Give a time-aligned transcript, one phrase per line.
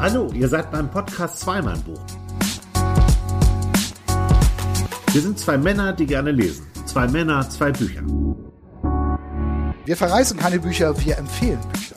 [0.00, 1.98] Hallo, ihr seid beim Podcast Zweimann-Buch.
[5.12, 6.68] Wir sind zwei Männer, die gerne lesen.
[6.86, 8.02] Zwei Männer, zwei Bücher.
[9.84, 11.96] Wir verreißen keine Bücher, wir empfehlen Bücher.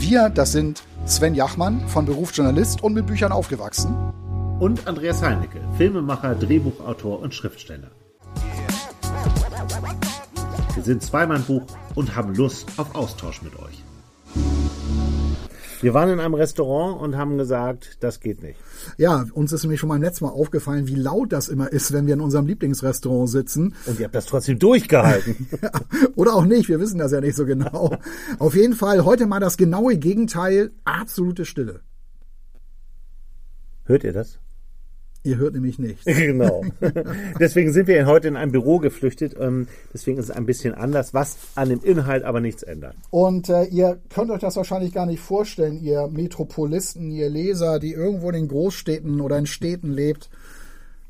[0.00, 3.94] Wir, das sind Sven Jachmann, von Beruf Journalist und mit Büchern aufgewachsen.
[4.58, 7.92] Und Andreas Heinecke, Filmemacher, Drehbuchautor und Schriftsteller.
[10.74, 13.85] Wir sind Zweimann-Buch und haben Lust auf Austausch mit euch.
[15.86, 18.58] Wir waren in einem Restaurant und haben gesagt, das geht nicht.
[18.98, 22.08] Ja, uns ist nämlich schon beim letzten Mal aufgefallen, wie laut das immer ist, wenn
[22.08, 23.76] wir in unserem Lieblingsrestaurant sitzen.
[23.86, 25.48] Und ihr habt das trotzdem durchgehalten.
[26.16, 27.96] Oder auch nicht, wir wissen das ja nicht so genau.
[28.40, 31.82] Auf jeden Fall heute mal das genaue Gegenteil, absolute Stille.
[33.84, 34.40] Hört ihr das?
[35.26, 36.04] Ihr hört nämlich nichts.
[36.26, 36.64] Genau.
[37.40, 39.36] Deswegen sind wir heute in ein Büro geflüchtet.
[39.38, 42.94] Ähm, deswegen ist es ein bisschen anders, was an dem Inhalt aber nichts ändert.
[43.10, 47.92] Und äh, ihr könnt euch das wahrscheinlich gar nicht vorstellen, ihr Metropolisten, ihr Leser, die
[47.92, 50.30] irgendwo in den Großstädten oder in Städten lebt.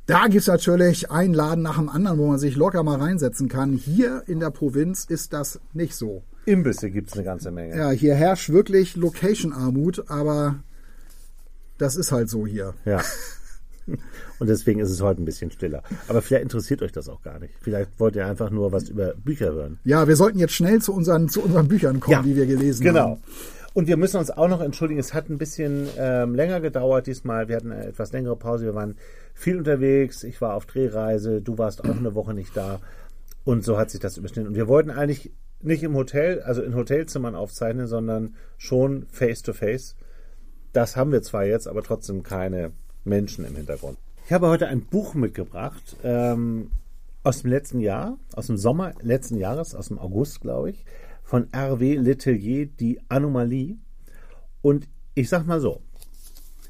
[0.06, 3.73] Da gibt's natürlich einen Laden nach dem anderen, wo man sich locker mal reinsetzen kann.
[3.73, 6.23] Hier in der Provinz ist das nicht so.
[6.47, 7.77] Imbisse gibt's eine ganze Menge.
[7.77, 10.61] Ja, hier herrscht wirklich Location-Armut, aber
[11.77, 12.75] das ist halt so hier.
[12.84, 13.03] Ja.
[14.39, 15.83] Und deswegen ist es heute ein bisschen stiller.
[16.09, 17.55] Aber vielleicht interessiert euch das auch gar nicht.
[17.61, 19.79] Vielleicht wollt ihr einfach nur was über Bücher hören.
[19.84, 22.83] Ja, wir sollten jetzt schnell zu unseren, zu unseren Büchern kommen, Ja, die wir gelesen
[22.83, 23.11] genau.
[23.11, 23.23] haben.
[23.75, 27.48] Und wir müssen uns auch noch entschuldigen, es hat ein bisschen ähm, länger gedauert diesmal.
[27.48, 28.64] Wir hatten eine etwas längere Pause.
[28.64, 28.97] Wir waren
[29.34, 30.25] viel unterwegs.
[30.25, 31.42] Ich war auf Drehreise.
[31.42, 32.81] Du warst auch eine Woche nicht da.
[33.45, 34.48] Und so hat sich das überschnitten.
[34.48, 39.53] Und wir wollten eigentlich nicht im Hotel, also in Hotelzimmern aufzeichnen, sondern schon face to
[39.53, 39.95] face.
[40.73, 42.73] Das haben wir zwar jetzt, aber trotzdem keine
[43.06, 43.98] Menschen im Hintergrund.
[44.26, 46.70] Ich habe heute ein Buch mitgebracht ähm,
[47.22, 50.84] aus dem letzten Jahr, aus dem Sommer letzten Jahres, aus dem August, glaube ich,
[51.22, 51.96] von R.W.
[51.96, 53.77] Letellier, Die Anomalie.
[54.62, 55.80] Und ich sag mal so,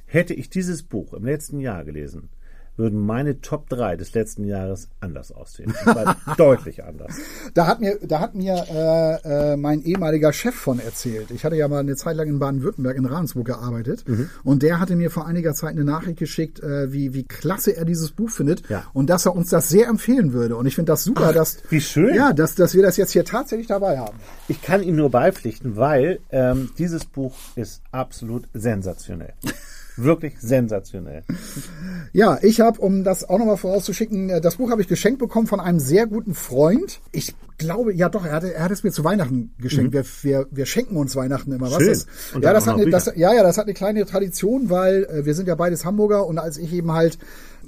[0.07, 2.31] hätte ich dieses Buch im letzten Jahr gelesen,
[2.77, 5.73] würden meine Top 3 des letzten Jahres anders aussehen.
[6.37, 7.13] Deutlich anders.
[7.55, 11.31] Da hat mir, da hat mir äh, äh, mein ehemaliger Chef von erzählt.
[11.31, 14.29] Ich hatte ja mal eine Zeit lang in Baden-Württemberg in Ravensburg gearbeitet Mhm.
[14.45, 17.85] und der hatte mir vor einiger Zeit eine Nachricht geschickt, äh, wie, wie klasse er
[17.85, 18.85] dieses Buch findet Ja.
[18.93, 20.57] und dass er uns das sehr empfehlen würde.
[20.57, 22.15] Und ich finde das super, dass wie schön.
[22.15, 24.19] ja, dass, dass wir das jetzt hier tatsächlich dabei haben.
[24.49, 29.33] Ich kann ihm nur beipflichten, weil ähm, dieses Buch ist absolut sensationell.
[29.97, 31.23] Wirklich sensationell.
[32.13, 35.47] Ja, ich habe, um das auch nochmal vorauszuschicken, äh, das Buch habe ich geschenkt bekommen
[35.47, 37.01] von einem sehr guten Freund.
[37.13, 39.93] Ich glaube, ja doch, er, hatte, er hat es mir zu Weihnachten geschenkt.
[39.93, 41.79] Wir, wir, wir schenken uns Weihnachten immer was.
[41.79, 41.85] Mhm.
[41.85, 41.93] Schön.
[41.93, 42.07] Das,
[42.43, 45.35] ja, das hat eine, das, ja, ja, das hat eine kleine Tradition, weil äh, wir
[45.35, 47.19] sind ja beides Hamburger und als ich eben halt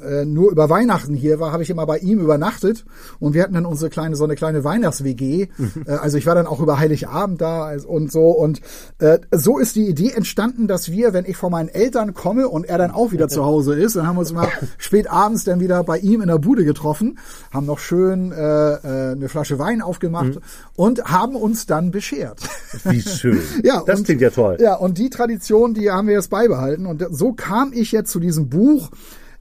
[0.02, 2.84] äh, nur über Weihnachten hier war, habe ich immer bei ihm übernachtet
[3.20, 5.48] und wir hatten dann unsere kleine so eine kleine Weihnachts-WG.
[5.86, 8.60] Äh, also ich war dann auch über Heiligabend da und so und
[8.98, 12.64] äh, so ist die Idee entstanden, dass wir, wenn ich von meinen Eltern komme und
[12.66, 14.48] er dann auch wieder zu Hause ist, dann haben wir uns mal
[14.78, 17.18] spät abends dann wieder bei ihm in der Bude getroffen,
[17.52, 20.40] haben noch schön äh, äh, eine Flasche Wein aufgemacht Mhm.
[20.74, 22.40] und haben uns dann beschert.
[22.84, 23.40] Wie schön.
[23.62, 24.56] Ja, das und- klingt ja toll.
[24.60, 26.86] Ja, und die Tradition, die haben wir jetzt beibehalten.
[26.86, 28.90] Und so kam ich jetzt zu diesem Buch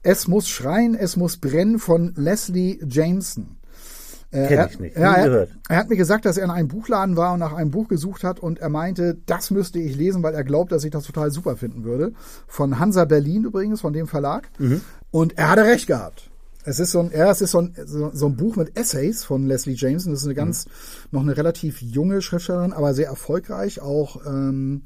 [0.02, 3.56] Es muss schreien, es muss brennen von Leslie Jameson.
[4.30, 5.50] Äh, Kenn er- ich nicht, er, gehört.
[5.70, 8.24] er hat mir gesagt, dass er in einem Buchladen war und nach einem Buch gesucht
[8.24, 11.30] hat und er meinte, das müsste ich lesen, weil er glaubt, dass ich das total
[11.30, 12.12] super finden würde.
[12.46, 14.50] Von Hansa Berlin übrigens, von dem Verlag.
[14.58, 14.82] Mhm.
[15.10, 16.28] Und er hatte recht gehabt.
[16.64, 19.24] Es ist so ein, ja, es ist so ein, so, so ein Buch mit Essays
[19.24, 20.12] von Leslie Jameson.
[20.12, 20.66] Das ist eine ganz,
[21.10, 24.82] noch eine relativ junge Schriftstellerin, aber sehr erfolgreich, auch ähm,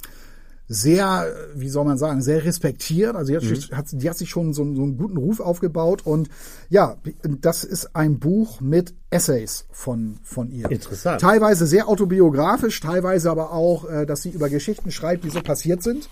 [0.69, 3.15] sehr, wie soll man sagen, sehr respektiert.
[3.15, 6.07] Also die hat, sich- hat, die hat sich schon so, so einen guten Ruf aufgebaut.
[6.07, 6.31] Und
[6.71, 6.97] ja,
[7.41, 10.71] das ist ein Buch mit Essays von, von ihr.
[10.71, 11.21] Interessant.
[11.21, 15.83] Teilweise sehr autobiografisch, teilweise aber auch, äh, dass sie über Geschichten schreibt, die so passiert
[15.83, 16.09] sind.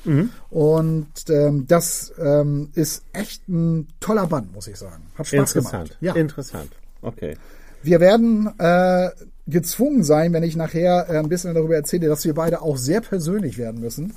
[0.50, 5.04] Und ähm, das ähm, ist echt ein toller Band, muss ich sagen.
[5.16, 5.72] Hat Spaß Interessant.
[5.90, 5.98] gemacht.
[6.00, 6.14] Ja.
[6.14, 6.70] Interessant.
[7.02, 7.36] Okay.
[7.82, 9.08] Wir werden äh,
[9.46, 13.00] gezwungen sein, wenn ich nachher äh, ein bisschen darüber erzähle, dass wir beide auch sehr
[13.00, 14.12] persönlich werden müssen.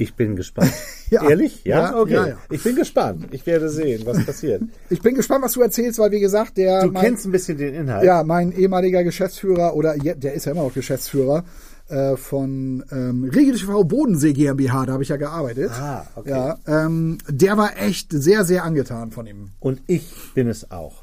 [0.00, 0.72] Ich bin gespannt.
[1.10, 1.28] Ja.
[1.28, 1.64] Ehrlich?
[1.64, 1.90] Ja?
[1.90, 2.12] Ja, okay.
[2.12, 2.36] ja, ja.
[2.50, 3.26] Ich bin gespannt.
[3.32, 4.62] Ich werde sehen, was passiert.
[4.90, 7.58] Ich bin gespannt, was du erzählst, weil wie gesagt, der Du mein, kennst ein bisschen
[7.58, 8.04] den Inhalt.
[8.04, 11.44] ja mein ehemaliger Geschäftsführer oder der ist ja immer noch Geschäftsführer
[11.88, 15.72] äh, von ähm, Regel TV Bodensee GmbH, da habe ich ja gearbeitet.
[15.72, 16.30] Ah, okay.
[16.30, 19.50] Ja, ähm, der war echt sehr, sehr angetan von ihm.
[19.58, 21.02] Und ich bin es auch.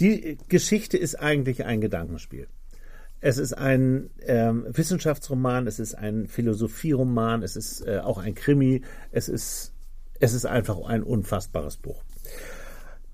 [0.00, 2.48] Die Geschichte ist eigentlich ein Gedankenspiel.
[3.28, 8.82] Es ist ein ähm, Wissenschaftsroman, es ist ein Philosophieroman, es ist äh, auch ein Krimi,
[9.10, 9.72] es ist,
[10.20, 12.04] es ist einfach ein unfassbares Buch.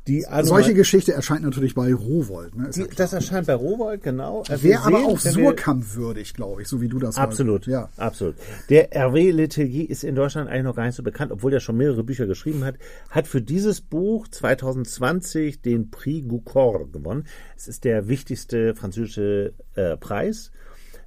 [0.08, 2.56] Die Solche Geschichte erscheint natürlich bei Rowold.
[2.56, 2.70] Ne?
[2.74, 4.42] Die, das erscheint bei Rowold, genau.
[4.48, 7.88] Also Wäre aber auch Surkamp-würdig, glaube ich, so wie du das Absolut, ja.
[7.96, 8.34] absolut.
[8.68, 11.76] Der Hervé Letelier ist in Deutschland eigentlich noch gar nicht so bekannt, obwohl er schon
[11.76, 12.76] mehrere Bücher geschrieben hat.
[13.10, 17.24] Hat für dieses Buch 2020 den Prix Goncourt gewonnen.
[17.56, 20.50] Es ist der wichtigste französische äh, Preis.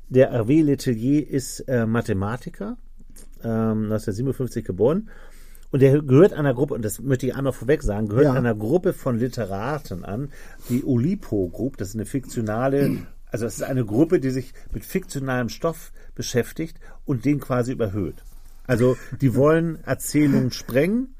[0.08, 2.78] Der Hervé Letelier ist äh, Mathematiker,
[3.44, 5.10] ähm, 1957 geboren
[5.76, 8.34] und der gehört einer Gruppe, und das möchte ich einmal vorweg sagen, gehört ja.
[8.34, 10.30] einer Gruppe von Literaten an,
[10.70, 13.00] die Olipo Group, das ist eine fiktionale,
[13.30, 18.24] also es ist eine Gruppe, die sich mit fiktionalem Stoff beschäftigt und den quasi überhöht.
[18.66, 21.16] Also die wollen Erzählungen sprengen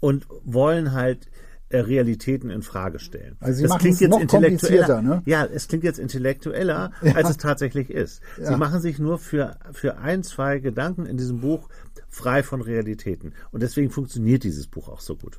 [0.00, 1.28] und wollen halt
[1.70, 3.36] Realitäten in Frage stellen.
[3.40, 5.02] Also Sie das klingt jetzt intellektueller.
[5.02, 5.22] Ne?
[5.26, 7.14] Ja, es klingt jetzt intellektueller, ja.
[7.14, 8.22] als es tatsächlich ist.
[8.38, 8.46] Ja.
[8.46, 11.68] Sie machen sich nur für, für ein, zwei Gedanken in diesem Buch
[12.08, 13.34] frei von Realitäten.
[13.50, 15.38] Und deswegen funktioniert dieses Buch auch so gut.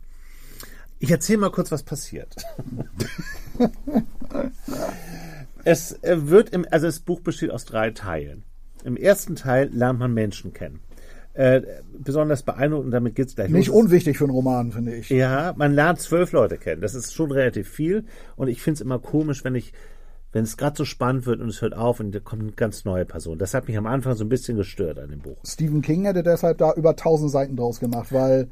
[0.99, 2.35] Ich erzähle mal kurz, was passiert.
[5.63, 8.43] es äh, wird im, also das Buch besteht aus drei Teilen.
[8.83, 10.79] Im ersten Teil lernt man Menschen kennen.
[11.37, 11.61] Äh,
[11.99, 13.75] besonders beeindruckend, damit geht es gleich Nicht los.
[13.83, 15.09] unwichtig für einen Roman, finde ich.
[15.11, 16.81] Ja, man lernt zwölf Leute kennen.
[16.81, 18.05] Das ist schon relativ viel.
[18.35, 19.71] Und ich finde es immer komisch, wenn ich
[20.31, 22.85] wenn es gerade so spannend wird und es hört auf und da kommt eine ganz
[22.85, 23.37] neue Person.
[23.37, 25.37] Das hat mich am Anfang so ein bisschen gestört an dem Buch.
[25.45, 28.47] Stephen King hätte deshalb da über 1000 Seiten draus gemacht, weil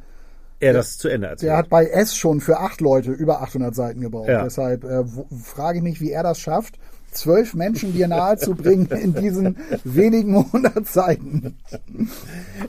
[0.60, 1.50] er das zu Ende erzählt.
[1.50, 4.30] Der hat bei S schon für acht Leute über 800 Seiten gebraucht.
[4.30, 4.44] Ja.
[4.44, 5.04] Deshalb äh,
[5.44, 6.80] frage ich mich, wie er das schafft,
[7.16, 11.58] zwölf Menschen dir nahe zu bringen in diesen wenigen hundert Seiten.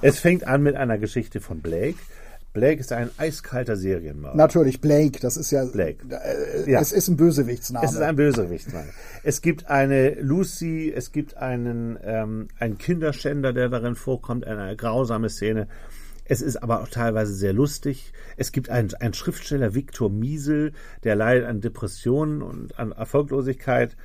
[0.02, 1.96] Es fängt an mit einer Geschichte von Blake
[2.56, 4.34] Blake ist ein eiskalter Serienmörder.
[4.34, 5.66] Natürlich, Blake, das ist ja.
[5.66, 5.98] Blake.
[6.08, 6.81] Äh, ja.
[6.81, 7.84] Es ist ein Bösewichtsname.
[7.84, 8.87] Es ist ein Bösewichtsname.
[9.25, 15.28] es gibt eine Lucy, es gibt einen, ähm, einen Kinderschänder, der darin vorkommt, eine grausame
[15.28, 15.69] Szene.
[16.25, 18.14] Es ist aber auch teilweise sehr lustig.
[18.38, 20.72] Es gibt einen, einen Schriftsteller, Viktor Miesel,
[21.04, 23.98] der leidet an Depressionen und an Erfolglosigkeit.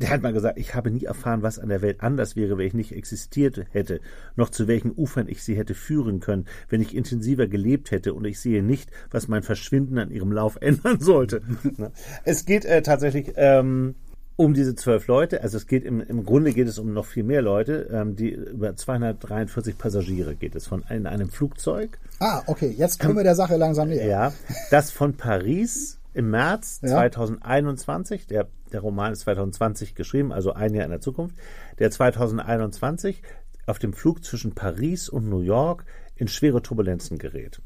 [0.00, 2.66] Der hat mal gesagt, ich habe nie erfahren, was an der Welt anders wäre, wenn
[2.66, 4.00] ich nicht existiert hätte,
[4.34, 8.24] noch zu welchen Ufern ich sie hätte führen können, wenn ich intensiver gelebt hätte und
[8.24, 11.42] ich sehe nicht, was mein Verschwinden an ihrem Lauf ändern sollte.
[11.76, 11.92] Ne?
[12.24, 13.94] es geht äh, tatsächlich ähm,
[14.36, 17.24] um diese zwölf Leute, also es geht im, im Grunde geht es um noch viel
[17.24, 21.98] mehr Leute, ähm, die über 243 Passagiere geht es von in einem Flugzeug.
[22.20, 24.06] Ah, okay, jetzt kommen wir der Sache langsam näher.
[24.06, 24.32] Ja,
[24.70, 26.88] das von Paris im März ja.
[26.88, 31.36] 2021, der, der Roman ist 2020 geschrieben, also ein Jahr in der Zukunft,
[31.78, 33.22] der 2021
[33.66, 35.84] auf dem Flug zwischen Paris und New York
[36.16, 37.60] in schwere Turbulenzen gerät.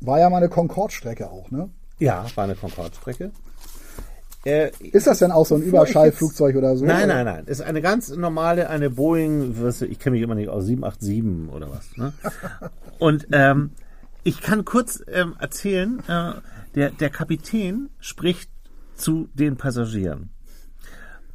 [0.00, 1.70] War ja mal eine Concorde-Strecke auch, ne?
[1.98, 3.32] Ja, war eine Concorde-Strecke.
[4.44, 6.84] Äh, ist das denn auch so ein Überschallflugzeug oder so?
[6.84, 7.46] Nein, nein, nein.
[7.46, 9.54] Ist eine ganz normale, eine Boeing,
[9.88, 11.96] ich kenne mich immer nicht aus, 787 oder was.
[11.96, 12.12] Ne?
[12.98, 13.72] Und ähm,
[14.22, 16.32] ich kann kurz ähm, erzählen, äh,
[16.74, 18.50] der, der Kapitän spricht
[18.98, 20.30] zu den Passagieren.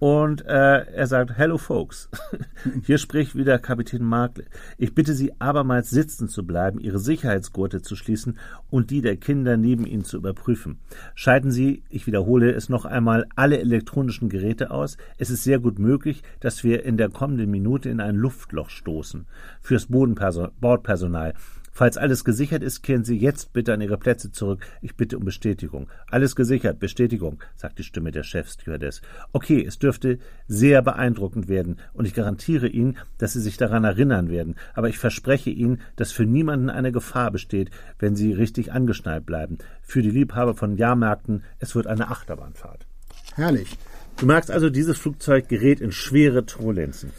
[0.04, 2.10] Und äh, er sagt, Hello folks,
[2.84, 4.44] hier spricht wieder Kapitän Markle.
[4.78, 8.38] Ich bitte Sie abermals sitzen zu bleiben, Ihre Sicherheitsgurte zu schließen
[8.70, 10.80] und die der Kinder neben Ihnen zu überprüfen.
[11.16, 14.98] Schalten Sie, ich wiederhole es noch einmal, alle elektronischen Geräte aus.
[15.18, 19.26] Es ist sehr gut möglich, dass wir in der kommenden Minute in ein Luftloch stoßen.
[19.62, 21.34] Fürs Bordpersonal.
[21.76, 24.64] Falls alles gesichert ist, kehren Sie jetzt bitte an Ihre Plätze zurück.
[24.82, 25.90] Ich bitte um Bestätigung.
[26.08, 29.02] Alles gesichert, Bestätigung, sagt die Stimme der Chefstewardess.
[29.32, 34.30] Okay, es dürfte sehr beeindruckend werden und ich garantiere Ihnen, dass Sie sich daran erinnern
[34.30, 34.56] werden.
[34.76, 39.58] Aber ich verspreche Ihnen, dass für niemanden eine Gefahr besteht, wenn Sie richtig angeschnallt bleiben.
[39.82, 42.86] Für die Liebhaber von Jahrmärkten, es wird eine Achterbahnfahrt.
[43.34, 43.80] Herrlich.
[44.18, 47.10] Du merkst also, dieses Flugzeug gerät in schwere Turbulenzen.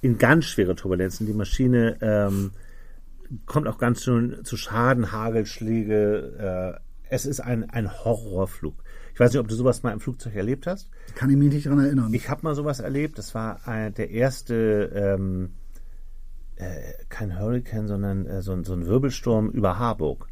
[0.00, 1.26] In ganz schwere Turbulenzen.
[1.26, 2.52] Die Maschine ähm,
[3.46, 6.78] kommt auch ganz schön zu Schaden, Hagelschläge.
[6.78, 8.82] Äh, es ist ein, ein Horrorflug.
[9.14, 10.90] Ich weiß nicht, ob du sowas mal im Flugzeug erlebt hast.
[11.14, 12.12] Kann ich mich nicht daran erinnern.
[12.12, 13.18] Ich habe mal sowas erlebt.
[13.18, 15.54] Das war ein, der erste, ähm,
[16.56, 20.28] äh, kein Hurricane, sondern äh, so, so ein Wirbelsturm über Harburg.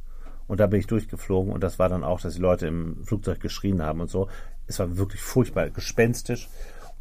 [0.46, 3.40] Und da bin ich durchgeflogen und das war dann auch, dass die Leute im Flugzeug
[3.40, 4.28] geschrien haben und so.
[4.66, 6.50] Es war wirklich furchtbar, gespenstisch.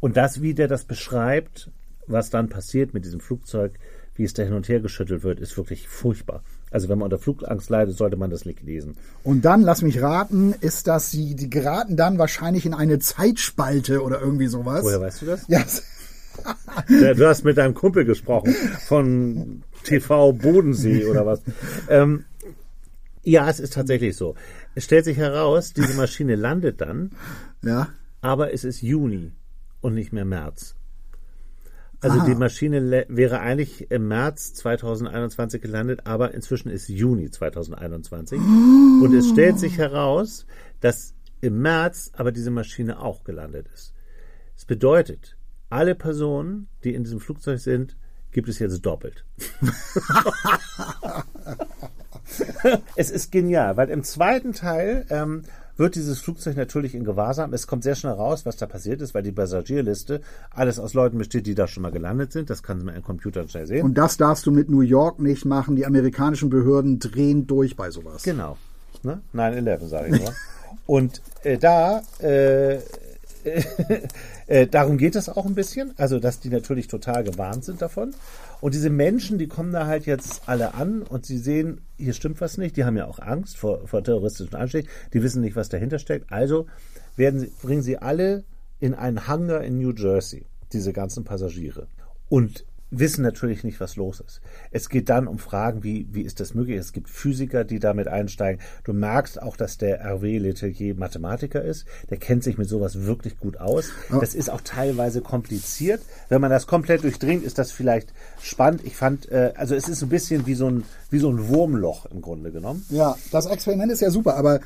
[0.00, 1.70] Und das, wie der das beschreibt,
[2.06, 3.78] was dann passiert mit diesem Flugzeug,
[4.16, 6.42] wie es da hin und her geschüttelt wird, ist wirklich furchtbar.
[6.70, 8.96] Also wenn man unter Flugangst leidet, sollte man das nicht lesen.
[9.22, 14.02] Und dann, lass mich raten, ist das, die, die geraten dann wahrscheinlich in eine Zeitspalte
[14.02, 14.82] oder irgendwie sowas.
[14.82, 15.44] Woher weißt du das?
[15.48, 15.64] Ja.
[16.88, 18.54] du hast mit deinem Kumpel gesprochen
[18.86, 21.42] von TV Bodensee oder was.
[21.88, 22.24] Ähm,
[23.22, 24.34] ja, es ist tatsächlich so.
[24.74, 27.12] Es stellt sich heraus, diese Maschine landet dann.
[27.62, 27.88] Ja.
[28.20, 29.32] Aber es ist Juni
[29.80, 30.74] und nicht mehr März.
[32.04, 32.26] Also Aha.
[32.26, 38.38] die Maschine wäre eigentlich im März 2021 gelandet, aber inzwischen ist Juni 2021.
[38.38, 40.44] Und es stellt sich heraus,
[40.80, 43.94] dass im März aber diese Maschine auch gelandet ist.
[44.54, 45.38] Das bedeutet,
[45.70, 47.96] alle Personen, die in diesem Flugzeug sind,
[48.32, 49.24] gibt es jetzt doppelt.
[52.96, 55.44] es ist genial, weil im zweiten Teil ähm,
[55.76, 57.52] wird dieses Flugzeug natürlich in Gewahrsam.
[57.52, 61.18] Es kommt sehr schnell raus, was da passiert ist, weil die Passagierliste alles aus Leuten
[61.18, 62.50] besteht, die da schon mal gelandet sind.
[62.50, 63.84] Das kann man im Computer schnell sehen.
[63.84, 65.76] Und das darfst du mit New York nicht machen.
[65.76, 68.22] Die amerikanischen Behörden drehen durch bei sowas.
[68.22, 68.56] Genau.
[69.02, 69.20] Ne?
[69.34, 70.32] 9-11, sage ich nur.
[70.86, 72.74] Und äh, da, äh,
[74.46, 75.92] äh, darum geht es auch ein bisschen.
[75.96, 78.14] Also, dass die natürlich total gewarnt sind davon.
[78.64, 82.40] Und diese Menschen, die kommen da halt jetzt alle an und sie sehen, hier stimmt
[82.40, 82.78] was nicht.
[82.78, 84.88] Die haben ja auch Angst vor, vor terroristischen Anschlägen.
[85.12, 86.32] Die wissen nicht, was dahinter steckt.
[86.32, 86.64] Also
[87.14, 88.44] werden sie, bringen sie alle
[88.80, 91.88] in einen Hangar in New Jersey, diese ganzen Passagiere.
[92.30, 92.64] Und
[92.98, 94.40] wissen natürlich nicht, was los ist.
[94.70, 96.78] Es geht dann um Fragen wie, wie ist das möglich?
[96.78, 98.60] Es gibt Physiker, die damit einsteigen.
[98.84, 101.86] Du merkst auch, dass der Hervé Letelier Mathematiker ist.
[102.10, 103.90] Der kennt sich mit sowas wirklich gut aus.
[104.20, 106.02] Das ist auch teilweise kompliziert.
[106.28, 108.82] Wenn man das komplett durchdringt, ist das vielleicht spannend.
[108.84, 112.06] Ich fand, äh, also es ist ein bisschen wie so ein, wie so ein Wurmloch
[112.06, 112.84] im Grunde genommen.
[112.90, 114.60] Ja, das Experiment ist ja super, aber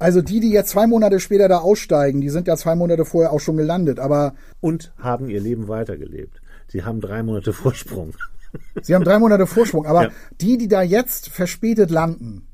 [0.00, 3.32] also die, die jetzt zwei Monate später da aussteigen, die sind ja zwei Monate vorher
[3.32, 6.40] auch schon gelandet, aber Und haben ihr Leben weitergelebt.
[6.70, 8.14] Sie haben drei Monate Vorsprung.
[8.82, 9.86] sie haben drei Monate Vorsprung.
[9.86, 10.10] Aber Ja.
[10.40, 12.46] die, die da jetzt verspätet landen,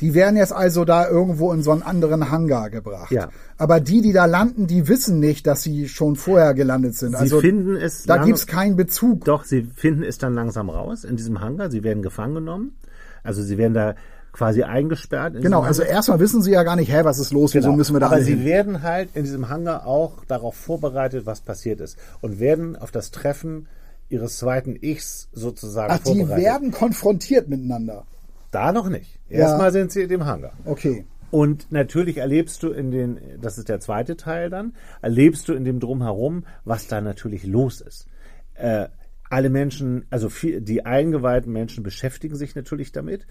[0.00, 3.12] die werden jetzt also da irgendwo in so einen anderen Hangar gebracht.
[3.12, 3.28] Ja.
[3.58, 7.10] Aber die, die da landen, die wissen nicht, dass sie schon vorher gelandet sind.
[7.12, 9.24] Sie also finden es da lange- gibt's keinen Bezug.
[9.24, 11.70] Doch, sie finden es dann langsam raus in diesem Hangar.
[11.70, 12.74] Sie werden gefangen genommen.
[13.22, 13.94] Also sie werden da
[14.34, 15.36] quasi eingesperrt.
[15.36, 17.76] in Genau, also erstmal wissen sie ja gar nicht, hä, was ist los, wieso Genau.
[17.76, 18.44] müssen wir da Aber sie hin?
[18.44, 21.96] werden halt in diesem Hangar auch darauf vorbereitet, was passiert ist.
[22.20, 23.68] Und werden auf das Treffen
[24.08, 26.44] ihres zweiten Ichs sozusagen Ach, die vorbereitet.
[26.44, 28.04] werden konfrontiert miteinander.
[28.50, 29.18] da noch nicht.
[29.28, 29.38] Ja.
[29.40, 30.52] Erstmal sind sie in dem Hangar.
[30.64, 31.04] Okay.
[31.30, 35.64] Und natürlich erlebst du in den, das ist der zweite Teil dann, erlebst du in
[35.64, 38.06] dem Drumherum, was da natürlich los ist.
[38.54, 38.86] Äh,
[39.34, 43.26] alle Menschen, also viel, die eingeweihten Menschen beschäftigen sich natürlich damit.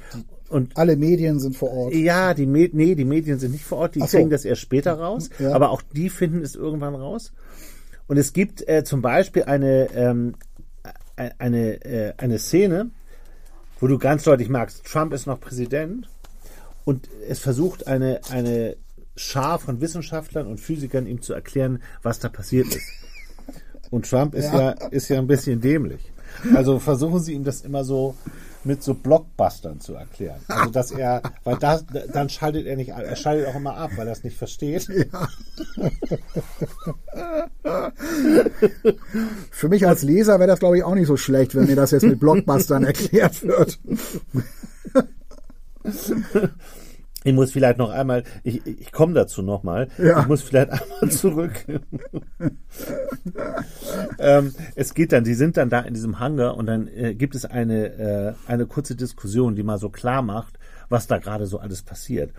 [0.49, 1.93] Und Alle Medien sind vor Ort.
[1.93, 4.07] ja, die, Med nee, die Medien sind nicht vor Ort, die so.
[4.17, 5.53] kriegen das erst später raus, Ja.
[5.53, 7.31] aber auch die finden es irgendwann raus.
[8.07, 10.35] Und es gibt äh, zum Beispiel eine, ähm,
[11.15, 12.91] äh, eine, äh, eine Szene,
[13.79, 16.09] wo du ganz deutlich merkst, Trump ist noch Präsident
[16.83, 18.75] und es versucht eine, eine
[19.15, 22.81] Schar von Wissenschaftlern und Physikern ihm zu erklären, was da passiert ist.
[23.93, 26.11] Und Trump ist ja, ist ja ein bisschen dämlich.
[26.55, 28.15] Also versuchen sie ihm das immer so
[28.63, 30.39] mit so Blockbustern zu erklären.
[30.47, 32.89] Also dass er, weil das, dann schaltet er nicht.
[32.89, 34.87] Er schaltet auch immer ab, weil er es nicht versteht.
[39.51, 41.91] Für mich als Leser wäre das, glaube ich, auch nicht so schlecht, wenn mir das
[41.91, 43.77] jetzt mit Blockbustern erklärt wird.
[47.23, 49.87] Ich muss vielleicht noch einmal, ich, ich komme dazu nochmal.
[49.97, 50.21] Ja.
[50.21, 51.53] Ich muss vielleicht einmal zurück.
[54.19, 57.35] ähm, es geht dann, die sind dann da in diesem Hangar und dann äh, gibt
[57.35, 61.59] es eine, äh, eine kurze Diskussion, die mal so klar macht, was da gerade so
[61.59, 62.31] alles passiert.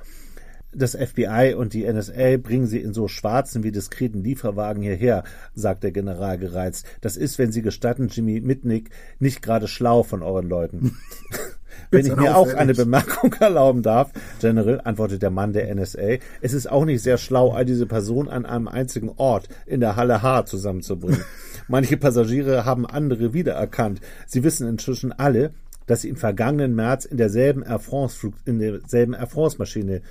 [0.76, 5.22] Das FBI und die NSA bringen sie in so schwarzen wie diskreten Lieferwagen hierher,
[5.54, 6.84] sagt der General gereizt.
[7.00, 10.96] Das ist, wenn Sie gestatten, Jimmy Mitnick, nicht gerade schlau von euren Leuten.
[11.90, 16.52] Wenn ich mir auch eine Bemerkung erlauben darf, General, antwortet der Mann der NSA, es
[16.52, 20.22] ist auch nicht sehr schlau, all diese Personen an einem einzigen Ort in der Halle
[20.22, 21.22] H zusammenzubringen.
[21.68, 24.00] Manche Passagiere haben andere wiedererkannt.
[24.26, 25.52] Sie wissen inzwischen alle,
[25.86, 30.02] dass sie im vergangenen März in derselben Air France in derselben Air France Maschine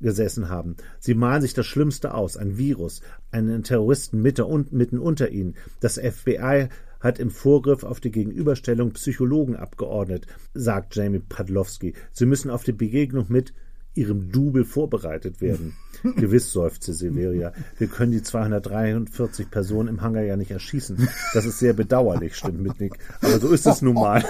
[0.00, 0.76] gesessen haben.
[1.00, 5.56] Sie malen sich das Schlimmste aus, ein Virus, einen Terroristen mitten unter ihnen.
[5.80, 6.68] Das FBI
[7.00, 11.94] hat im Vorgriff auf die Gegenüberstellung Psychologen abgeordnet, sagt Jamie Padlowski.
[12.12, 13.52] Sie müssen auf die Begegnung mit
[13.94, 15.76] ihrem Double vorbereitet werden.
[16.16, 17.52] Gewiss, seufzte Severia.
[17.78, 21.08] Wir können die 243 Personen im Hangar ja nicht erschießen.
[21.34, 22.94] Das ist sehr bedauerlich, stimmt Mitnick.
[23.20, 24.24] Aber so ist es nun mal.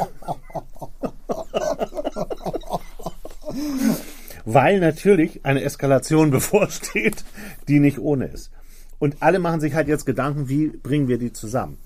[4.47, 7.25] Weil natürlich eine Eskalation bevorsteht,
[7.69, 8.51] die nicht ohne ist.
[8.99, 11.77] Und alle machen sich halt jetzt Gedanken, wie bringen wir die zusammen.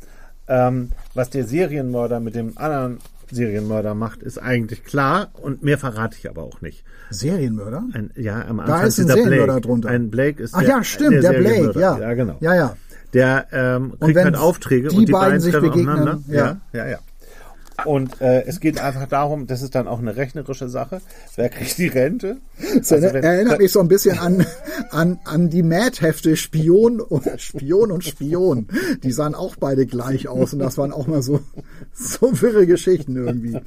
[0.53, 2.99] Ähm, was der Serienmörder mit dem anderen
[3.31, 6.85] Serienmörder macht, ist eigentlich klar und mehr verrate ich aber auch nicht.
[7.09, 7.85] Serienmörder?
[7.95, 9.67] Ein, ja, am Anfang ist ein dieser Serienmörder Blake.
[9.67, 9.89] drunter.
[9.89, 11.81] Ein Blake ist Ach ja, stimmt, der Blake, Serienmörder.
[11.81, 11.99] ja.
[11.99, 12.37] Ja, genau.
[12.41, 12.77] Ja, ja.
[13.15, 16.35] Der ähm, kriegt halt Aufträge die und die beiden beiden sich begegnen, ja.
[16.37, 16.99] ja, ja, ja.
[17.85, 21.01] Und äh, es geht einfach darum, das ist dann auch eine rechnerische Sache.
[21.37, 22.37] Wer kriegt die Rente?
[22.77, 24.47] Das also wenn, erinnert mich so ein bisschen an,
[24.91, 28.69] an, an die Mad-Hefte Spion und Spion und Spion.
[29.03, 31.41] Die sahen auch beide gleich aus und das waren auch mal so,
[31.93, 33.59] so wirre Geschichten irgendwie.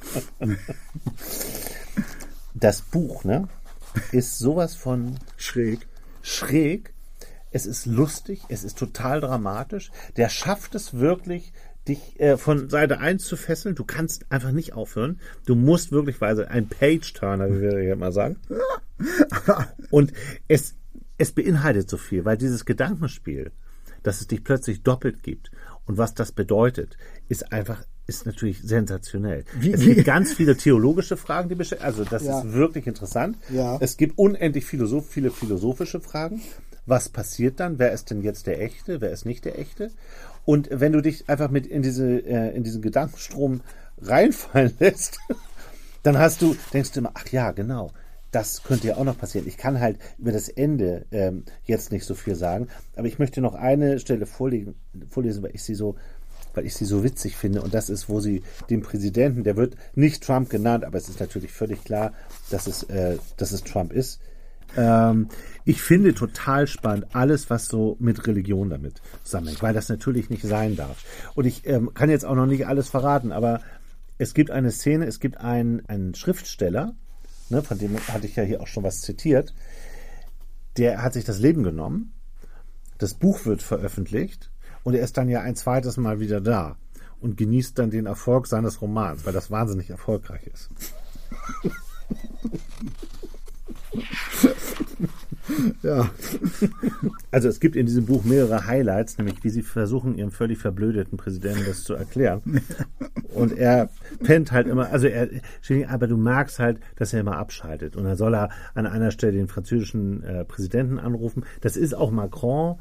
[2.54, 3.48] Das Buch, ne,
[4.12, 5.86] ist sowas von schräg.
[6.22, 6.94] Schräg.
[7.52, 9.90] Es ist lustig, es ist total dramatisch.
[10.16, 11.52] Der schafft es wirklich,
[11.88, 13.74] dich äh, von Seite 1 zu fesseln.
[13.74, 15.20] Du kannst einfach nicht aufhören.
[15.46, 18.36] Du musst wirklich weise ein Page-Turner, wie wir ja mal sagen.
[19.90, 20.12] Und
[20.48, 20.74] es,
[21.18, 23.52] es beinhaltet so viel, weil dieses Gedankenspiel,
[24.02, 25.50] dass es dich plötzlich doppelt gibt
[25.86, 26.96] und was das bedeutet,
[27.28, 29.44] ist einfach ist natürlich sensationell.
[29.58, 31.86] Wie, es gibt ganz viele theologische Fragen, die beschäftigen.
[31.86, 32.38] Also das ja.
[32.38, 33.36] ist wirklich interessant.
[33.50, 33.78] Ja.
[33.80, 36.40] Es gibt unendlich Philosoph viele philosophische Fragen.
[36.86, 37.80] Was passiert dann?
[37.80, 39.00] Wer ist denn jetzt der Echte?
[39.00, 39.90] Wer ist nicht der Echte?
[40.46, 43.60] Und wenn du dich einfach mit in diese äh, in diesen Gedankenstrom
[44.00, 45.18] reinfallen lässt,
[46.02, 47.90] dann hast du denkst du immer, ach ja, genau.
[48.32, 49.46] Das könnte ja auch noch passieren.
[49.46, 53.40] Ich kann halt über das Ende ähm, jetzt nicht so viel sagen, aber ich möchte
[53.40, 54.74] noch eine Stelle vorlegen,
[55.08, 55.96] vorlesen, weil ich sie so
[56.54, 57.60] weil ich sie so witzig finde.
[57.60, 61.20] Und das ist, wo sie den Präsidenten, der wird nicht Trump genannt, aber es ist
[61.20, 62.14] natürlich völlig klar,
[62.50, 64.20] dass es, äh, dass es Trump ist.
[64.76, 65.28] Ähm,
[65.64, 70.42] ich finde total spannend alles, was so mit Religion damit zusammenhängt, weil das natürlich nicht
[70.42, 71.04] sein darf.
[71.34, 73.60] Und ich ähm, kann jetzt auch noch nicht alles verraten, aber
[74.18, 76.94] es gibt eine Szene, es gibt einen, einen Schriftsteller,
[77.48, 79.54] ne, von dem hatte ich ja hier auch schon was zitiert,
[80.76, 82.12] der hat sich das Leben genommen.
[82.98, 84.50] Das Buch wird veröffentlicht
[84.84, 86.76] und er ist dann ja ein zweites Mal wieder da
[87.20, 90.70] und genießt dann den Erfolg seines Romans, weil das wahnsinnig erfolgreich ist.
[95.82, 96.10] ja.
[97.30, 101.18] Also es gibt in diesem Buch mehrere Highlights, nämlich wie sie versuchen, ihrem völlig verblödeten
[101.18, 102.42] Präsidenten das zu erklären.
[103.34, 103.90] Und er
[104.22, 105.28] pennt halt immer, also er,
[105.88, 107.96] aber du merkst halt, dass er immer abschaltet.
[107.96, 111.44] Und dann soll er an einer Stelle den französischen äh, Präsidenten anrufen.
[111.60, 112.76] Das ist auch Macron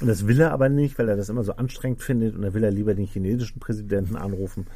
[0.00, 2.54] und das will er aber nicht, weil er das immer so anstrengend findet und er
[2.54, 4.66] will er lieber den chinesischen Präsidenten anrufen.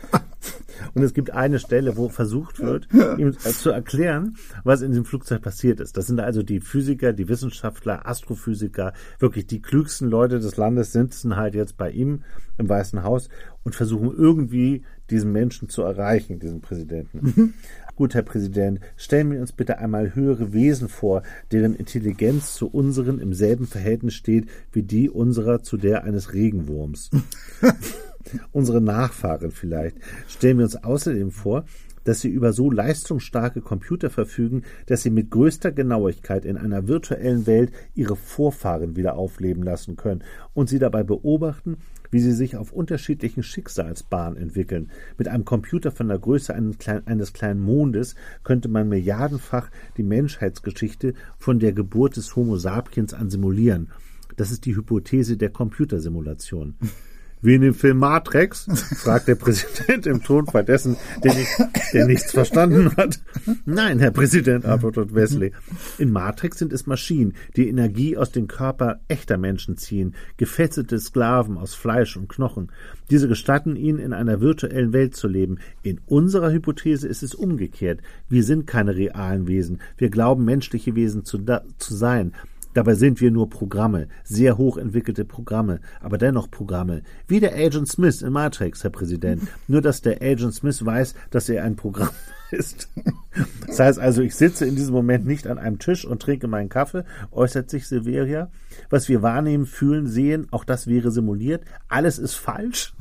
[0.95, 2.89] Und es gibt eine Stelle, wo versucht wird,
[3.19, 5.97] ihm zu erklären, was in dem Flugzeug passiert ist.
[5.97, 11.37] Das sind also die Physiker, die Wissenschaftler, Astrophysiker, wirklich die klügsten Leute des Landes sitzen
[11.37, 12.23] halt jetzt bei ihm
[12.59, 13.29] im Weißen Haus
[13.65, 17.55] und versuchen irgendwie diesen Menschen zu erreichen, diesen Präsidenten.
[17.99, 23.19] Gut, Herr Präsident, stellen wir uns bitte einmal höhere Wesen vor, deren Intelligenz zu unseren
[23.19, 27.11] im selben Verhältnis steht wie die unserer zu der eines Regenwurms.
[28.53, 29.97] Unsere Nachfahren vielleicht.
[30.29, 31.65] Stellen wir uns außerdem vor,
[32.09, 37.47] dass sie über so leistungsstarke Computer verfügen, dass sie mit größter Genauigkeit in einer virtuellen
[37.47, 41.77] Welt ihre Vorfahren wieder aufleben lassen können und sie dabei beobachten,
[42.11, 44.91] wie sie sich auf unterschiedlichen Schicksalsbahnen entwickeln.
[45.19, 51.59] Mit einem Computer von der Größe eines, kleinen, Mondes könnte man milliardenfach die Menschheitsgeschichte von
[51.59, 53.91] der Geburt des Homo sapiens an simulieren.
[54.39, 56.77] Das ist die Hypothese der Computersimulation.
[57.41, 58.67] Wie in dem Film Matrix?
[58.97, 61.51] fragt der Präsident im Tonfall dessen, der, nicht,
[61.93, 63.21] der nichts verstanden hat.
[63.65, 65.53] Nein, Herr Präsident, antwortet Wesley.
[65.99, 71.59] In Matrix sind es Maschinen, die Energie aus dem Körper echter Menschen ziehen, gefesselte Sklaven
[71.59, 72.73] aus Fleisch und Knochen.
[73.11, 75.59] Diese gestatten ihnen, in einer virtuellen Welt zu leben.
[75.83, 78.01] In unserer Hypothese ist es umgekehrt.
[78.29, 79.81] Wir sind keine realen Wesen.
[79.97, 81.39] Wir glauben, menschliche Wesen zu,
[81.79, 82.33] zu sein.
[82.75, 87.03] Dabei sind wir nur Programme, sehr hochentwickelte Programme, aber dennoch Programme.
[87.27, 89.43] Wie der Agent Smith in Matrix, Herr Präsident.
[89.69, 92.11] Nur, dass der Agent Smith weiß, dass er ein Programm
[92.51, 92.89] ist.
[93.67, 96.69] Das heißt also, ich sitze in diesem Moment nicht an einem Tisch und trinke meinen
[96.69, 98.51] Kaffee, äußert sich Silveria.
[98.91, 101.65] Was wir wahrnehmen, fühlen, sehen, auch das wäre simuliert.
[101.89, 102.95] Alles ist falsch.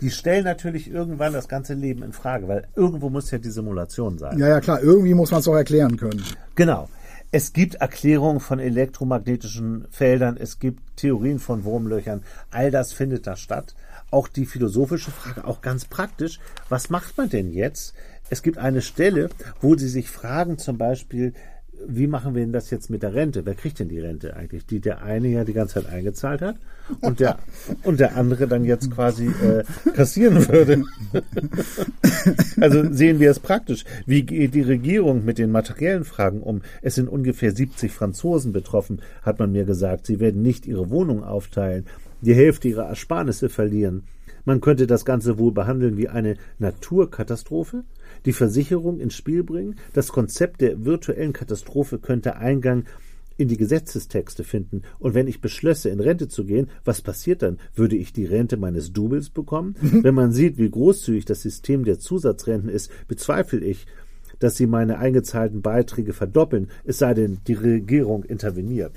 [0.00, 4.18] Die stellen natürlich irgendwann das ganze Leben in Frage, weil irgendwo muss ja die Simulation
[4.18, 4.38] sein.
[4.38, 4.82] Ja, ja, klar.
[4.82, 6.22] Irgendwie muss man es auch erklären können.
[6.54, 6.88] Genau.
[7.32, 13.36] Es gibt Erklärungen von elektromagnetischen Feldern, es gibt Theorien von Wurmlöchern, all das findet da
[13.36, 13.76] statt.
[14.10, 17.94] Auch die philosophische Frage, auch ganz praktisch, was macht man denn jetzt?
[18.30, 21.32] Es gibt eine Stelle, wo sie sich fragen, zum Beispiel,
[21.86, 23.44] wie machen wir denn das jetzt mit der Rente?
[23.44, 24.66] Wer kriegt denn die Rente eigentlich?
[24.66, 26.56] Die der eine ja die ganze Zeit eingezahlt hat
[27.00, 27.38] und der,
[27.84, 30.84] und der andere dann jetzt quasi äh, kassieren würde.
[32.60, 33.84] also sehen wir es praktisch.
[34.06, 36.62] Wie geht die Regierung mit den materiellen Fragen um?
[36.82, 40.06] Es sind ungefähr 70 Franzosen betroffen, hat man mir gesagt.
[40.06, 41.86] Sie werden nicht ihre Wohnung aufteilen,
[42.20, 44.04] die Hälfte ihrer Ersparnisse verlieren.
[44.44, 47.84] Man könnte das Ganze wohl behandeln wie eine Naturkatastrophe,
[48.24, 49.76] die Versicherung ins Spiel bringen.
[49.92, 52.84] Das Konzept der virtuellen Katastrophe könnte Eingang
[53.36, 54.82] in die Gesetzestexte finden.
[54.98, 57.58] Und wenn ich beschlösse, in Rente zu gehen, was passiert dann?
[57.74, 59.76] Würde ich die Rente meines Doubles bekommen?
[59.80, 63.86] wenn man sieht, wie großzügig das System der Zusatzrenten ist, bezweifle ich,
[64.38, 68.92] dass sie meine eingezahlten Beiträge verdoppeln, es sei denn, die Regierung interveniert.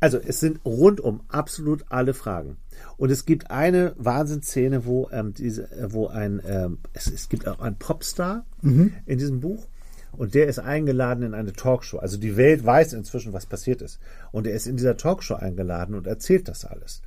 [0.00, 2.56] Also es sind rundum absolut alle Fragen.
[2.96, 7.48] Und es gibt eine Wahnsinnsszene, wo ähm, diese, äh, wo ein ähm, es, es gibt
[7.48, 8.92] auch einen Popstar mhm.
[9.06, 9.66] in diesem Buch
[10.12, 11.98] und der ist eingeladen in eine Talkshow.
[11.98, 13.98] Also die Welt weiß inzwischen, was passiert ist.
[14.30, 17.02] Und er ist in dieser Talkshow eingeladen und erzählt das alles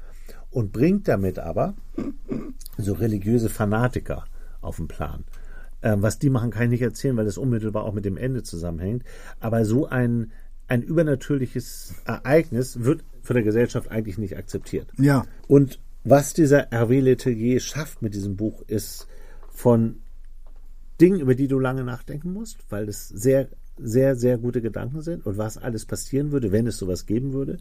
[0.50, 1.74] und bringt damit aber
[2.78, 4.26] so religiöse Fanatiker
[4.62, 5.24] auf den Plan.
[5.84, 8.44] Ähm, was die machen, kann ich nicht erzählen, weil das unmittelbar auch mit dem Ende
[8.44, 9.04] zusammenhängt.
[9.40, 10.32] Aber so ein
[10.72, 14.88] ein übernatürliches Ereignis wird von der Gesellschaft eigentlich nicht akzeptiert.
[14.98, 15.26] Ja.
[15.50, 19.06] Und was dieser Hervé Letelier schafft mit diesem Buch, ist
[19.50, 20.00] von
[21.02, 25.26] Dingen, über die du lange nachdenken musst, weil es sehr, sehr, sehr gute Gedanken sind
[25.26, 27.58] und was alles passieren würde, wenn es sowas geben würde,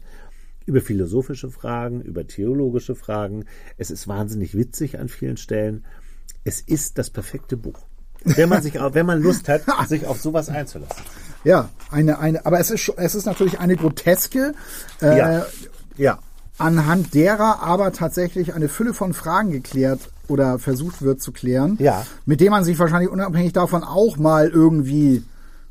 [0.65, 3.43] über philosophische Fragen, über theologische Fragen.
[3.77, 5.83] Es ist wahnsinnig witzig an vielen Stellen.
[6.45, 7.87] Es ist das perfekte Buch.
[8.23, 11.03] Wenn man sich, wenn man Lust hat, sich auf sowas einzulassen.
[11.43, 14.53] Ja, eine, eine, aber es ist, es ist natürlich eine groteske,
[15.01, 15.45] äh, ja.
[15.97, 16.19] ja.
[16.57, 22.05] anhand derer aber tatsächlich eine Fülle von Fragen geklärt oder versucht wird zu klären, ja.
[22.25, 25.23] mit dem man sich wahrscheinlich unabhängig davon auch mal irgendwie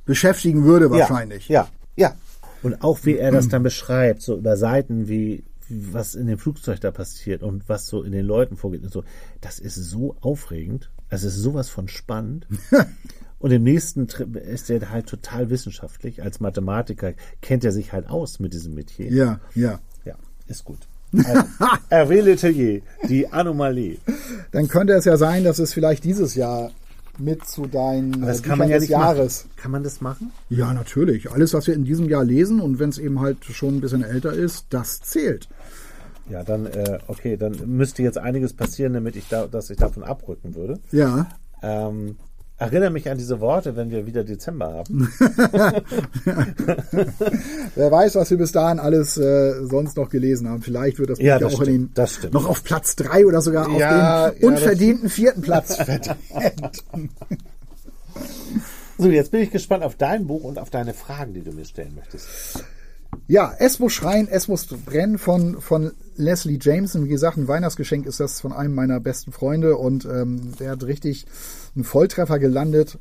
[0.05, 1.49] beschäftigen würde wahrscheinlich.
[1.49, 2.09] Ja, ja.
[2.09, 2.15] ja.
[2.63, 6.81] Und auch wie er das dann beschreibt, so über Seiten wie was in dem Flugzeug
[6.81, 9.05] da passiert und was so in den Leuten vorgeht und so,
[9.41, 10.91] das ist so aufregend.
[11.11, 12.47] Also es ist sowas von spannend.
[13.41, 16.23] Und im nächsten ist er halt total wissenschaftlich.
[16.23, 19.11] Als Mathematiker kennt er sich halt aus mit diesem Metier.
[19.11, 19.81] Ja, ja.
[20.05, 20.15] Ja,
[20.47, 20.79] ist gut.
[21.17, 21.31] Also,
[21.89, 23.97] Hervé Letelier, die Anomalie.
[24.53, 26.71] Dann könnte es ja sein, dass es vielleicht dieses Jahr
[27.19, 29.45] mit zu deinen das kann man ja des Jahres.
[29.45, 29.57] Machen.
[29.57, 30.33] Kann man das machen?
[30.49, 31.31] Ja, natürlich.
[31.31, 34.03] Alles, was wir in diesem Jahr lesen und wenn es eben halt schon ein bisschen
[34.03, 35.49] älter ist, das zählt.
[36.31, 40.05] Ja, dann, äh, okay, dann müsste jetzt einiges passieren, damit ich da, dass ich davon
[40.05, 40.79] abrücken würde.
[40.93, 41.29] Ja.
[41.63, 42.17] Ähm,
[42.61, 45.11] Erinnere mich an diese Worte, wenn wir wieder Dezember haben.
[47.75, 50.61] Wer weiß, was wir bis dahin alles äh, sonst noch gelesen haben.
[50.61, 52.35] Vielleicht wird das ja, das auch stimmt, das stimmt.
[52.35, 56.85] noch auf Platz drei oder sogar auf Ja, den ja, unverdienten vierten Platz verdient.
[58.99, 61.65] So, jetzt bin ich gespannt auf dein Buch und auf deine Fragen, die du mir
[61.65, 62.63] stellen möchtest.
[63.27, 67.05] Ja, Es muss schreien, es muss brennen von, von Leslie Jameson.
[67.05, 70.83] Wie gesagt, ein Weihnachtsgeschenk ist das von einem meiner besten Freunde und ähm, der hat
[70.83, 71.27] richtig
[71.75, 72.99] einen Volltreffer gelandet.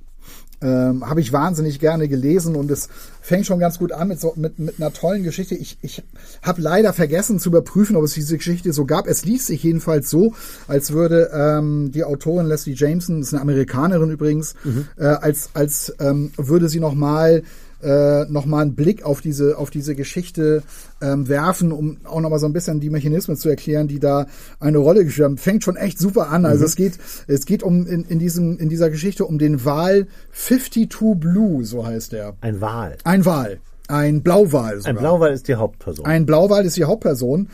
[0.61, 2.89] Ähm, Habe ich wahnsinnig gerne gelesen und es
[3.21, 5.55] fängt schon ganz gut an mit, so, mit, mit einer tollen Geschichte.
[5.55, 6.03] Ich, ich
[6.41, 9.07] habe leider vergessen zu überprüfen, ob es diese Geschichte so gab.
[9.07, 10.33] Es liest sich jedenfalls so,
[10.67, 14.53] als würde ähm, die Autorin Leslie Jameson, ist eine Amerikanerin übrigens,
[14.97, 17.43] äh, als, als ähm, würde sie nochmal
[17.81, 20.63] äh, nochmal einen Blick auf diese, auf diese Geschichte
[21.01, 24.25] ähm, werfen, um auch nochmal so ein bisschen die Mechanismen zu erklären, die da
[24.59, 25.37] eine Rolle gespielt haben.
[25.37, 26.45] Fängt schon echt super an.
[26.45, 26.65] Also Mhm.
[26.65, 26.93] es geht,
[27.27, 30.89] es geht um in, in, diesem, in dieser Geschichte um den Wal 52
[31.19, 32.35] Blue, so heißt er.
[32.41, 32.97] Ein Wal.
[33.03, 33.59] Ein Wal.
[33.87, 34.77] Ein Blauwal.
[34.77, 34.89] Sogar.
[34.91, 36.05] Ein Blauwal ist die Hauptperson.
[36.05, 37.49] Ein Blauwal ist die Hauptperson.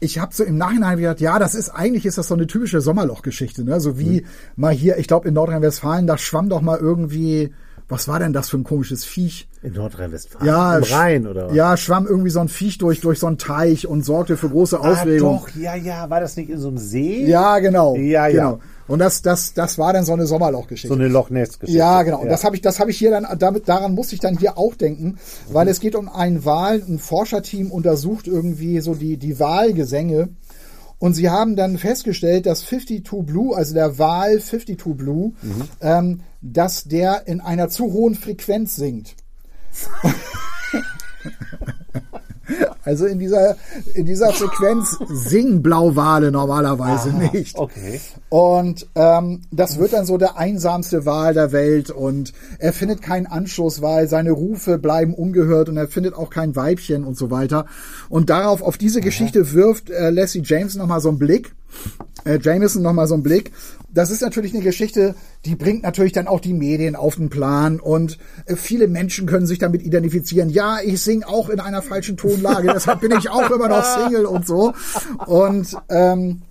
[0.00, 2.80] Ich habe so im Nachhinein gedacht, ja, das ist eigentlich ist das so eine typische
[2.80, 3.80] Sommerlochgeschichte, ne?
[3.80, 4.26] So wie Mhm.
[4.56, 7.52] mal hier, ich glaube in Nordrhein-Westfalen, da schwamm doch mal irgendwie,
[7.88, 9.48] was war denn das für ein komisches Viech?
[9.64, 10.46] in Nordrhein-Westfalen.
[10.46, 11.54] Ja, Im Rhein, oder was?
[11.56, 14.78] Ja, schwamm irgendwie so ein Viech durch durch so einen Teich und sorgte für große
[14.78, 15.38] Ah, Aufregung.
[15.38, 16.10] doch, ja, ja.
[16.10, 17.24] War das nicht in so einem See?
[17.24, 17.96] Ja, genau.
[17.96, 18.50] Ja, ja.
[18.50, 18.60] genau.
[18.88, 20.88] Und das das das war dann so eine Sommerlochgeschichte.
[20.88, 21.78] So eine Loch Ness-Geschichte.
[21.78, 22.20] Ja, genau.
[22.20, 24.58] Und das habe ich, das habe ich hier dann, damit, daran musste ich dann hier
[24.58, 25.16] auch denken,
[25.50, 30.28] weil es geht um einen Wal, ein Forscherteam untersucht irgendwie so die, die Wahlgesänge.
[30.98, 35.32] Und sie haben dann festgestellt, dass 52 Blue, also der Wal 52 Blue,
[35.80, 39.14] ähm, dass der in einer zu hohen Frequenz singt.
[42.84, 43.56] Also in dieser,
[43.94, 47.56] in dieser Frequenz singen Blauwale normalerweise nicht.
[47.56, 47.98] Okay.
[48.28, 53.26] Und ähm, das wird dann so der einsamste Wal der Welt und er findet keinen
[53.26, 57.64] Anschluss, weil seine Rufe bleiben ungehört und er findet auch kein Weibchen und so weiter.
[58.10, 61.54] Und darauf, auf diese Geschichte wirft äh, Leslie Jameson nochmal so einen Blick.
[62.24, 63.52] Äh, Jameson nochmal so einen Blick.
[63.92, 67.78] Das ist natürlich eine Geschichte, die bringt natürlich dann auch die Medien auf den Plan
[67.78, 70.50] und äh, viele Menschen können sich damit identifizieren.
[70.50, 74.26] Ja, ich singe auch in einer falschen Tonlage, deshalb bin ich auch immer noch Single
[74.26, 74.72] und so.
[75.26, 76.42] Und ähm,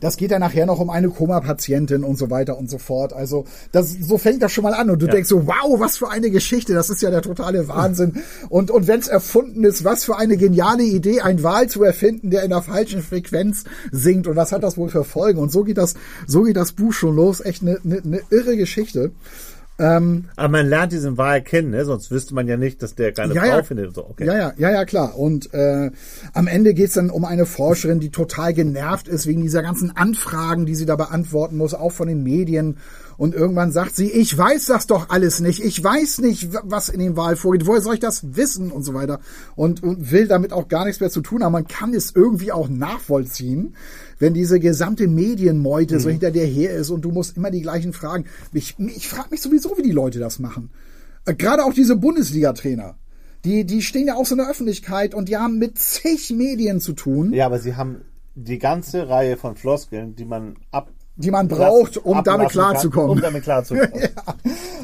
[0.00, 3.12] das geht dann nachher noch um eine Koma-Patientin und so weiter und so fort.
[3.12, 6.10] Also das, so fängt das schon mal an und du denkst so, wow, was für
[6.10, 8.22] eine Geschichte, das ist ja der totale Wahnsinn.
[8.48, 12.30] Und, und wenn es erfunden ist, was für eine geniale Idee, ein Wal zu erfinden,
[12.30, 15.40] der in der falschen Frequenz singt und was hat das wohl für Folgen?
[15.40, 15.94] Und so geht das,
[16.26, 17.40] so geht das Buch schon los.
[17.40, 19.12] Echt eine, eine, eine irre Geschichte.
[19.80, 21.84] Ähm, Aber man lernt diesen Wahl kennen, ne?
[21.84, 23.62] sonst wüsste man ja nicht, dass der keine Ja, Frau ja.
[23.62, 23.94] findet.
[23.94, 24.04] So.
[24.08, 24.26] Okay.
[24.26, 25.16] Ja, ja, ja, ja, klar.
[25.16, 25.90] Und äh,
[26.34, 30.66] am Ende geht's dann um eine Forscherin, die total genervt ist wegen dieser ganzen Anfragen,
[30.66, 32.78] die sie da beantworten muss, auch von den Medien.
[33.16, 35.64] Und irgendwann sagt sie, ich weiß das doch alles nicht.
[35.64, 37.66] Ich weiß nicht, was in den Wahlen vorgeht.
[37.66, 39.18] Woher soll ich das wissen und so weiter?
[39.56, 41.52] Und, und will damit auch gar nichts mehr zu tun haben.
[41.52, 43.74] Man kann es irgendwie auch nachvollziehen,
[44.18, 47.92] wenn diese gesamte Medienmeute so hinter dir her ist und du musst immer die gleichen
[47.92, 48.24] Fragen.
[48.52, 50.70] Ich, ich frage mich sowieso, wie die Leute das machen.
[51.24, 52.96] Äh, Gerade auch diese Bundesliga-Trainer.
[53.44, 56.80] Die, die stehen ja auch so in der Öffentlichkeit und die haben mit zig Medien
[56.80, 58.02] zu tun, Ja, aber sie haben
[58.34, 63.10] die ganze Reihe von Floskeln, die man ab die man braucht, um damit klarzukommen.
[63.10, 63.90] Um damit klarzukommen.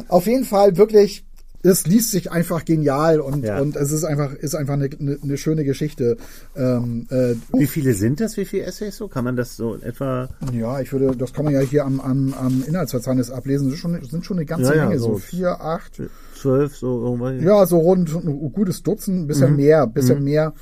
[0.09, 1.25] Auf jeden Fall wirklich,
[1.64, 3.59] es liest sich einfach genial und, Ja.
[3.61, 4.88] und es ist einfach, ist einfach eine,
[5.22, 6.16] eine, schöne Geschichte.
[6.55, 8.37] Ähm, äh, Wie viele sind das?
[8.37, 9.09] Wie viele Essays so?
[9.09, 10.29] Kann man das so etwa?
[10.53, 13.66] ja, ich würde, das kann man ja hier am, am, am Inhaltsverzeichnis ablesen.
[13.68, 15.18] Das ist schon, sind schon eine ganze Ja, Menge, so so.
[15.18, 16.00] vier, acht.
[16.40, 17.42] Zwölf, so irgendwann.
[17.42, 20.53] Ja, so rund ein gutes Dutzend, ein bisschen mehr, ein bisschen mehr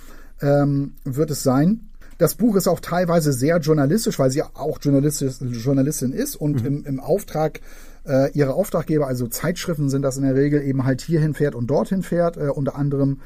[0.41, 1.89] ähm, wird es sein.
[2.19, 7.01] Das Buch ist auch teilweise sehr journalistisch, weil sie auch Journalistin ist und im, im
[7.01, 7.61] Auftrag
[8.07, 11.69] äh, ihre Auftraggeber, also Zeitschriften sind das in der Regel, eben halt hierhin fährt und
[11.69, 13.21] dorthin fährt, äh, unter anderem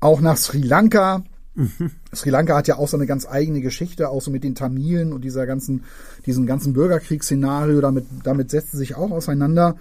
[0.00, 1.24] auch nach Sri Lanka.
[2.14, 5.12] Sri Lanka hat ja auch so eine ganz eigene Geschichte, auch so mit den Tamilen
[5.12, 5.84] und dieser ganzen,
[6.26, 9.76] diesem ganzen Bürgerkriegsszenario, damit, damit setzt sie sich auch auseinander.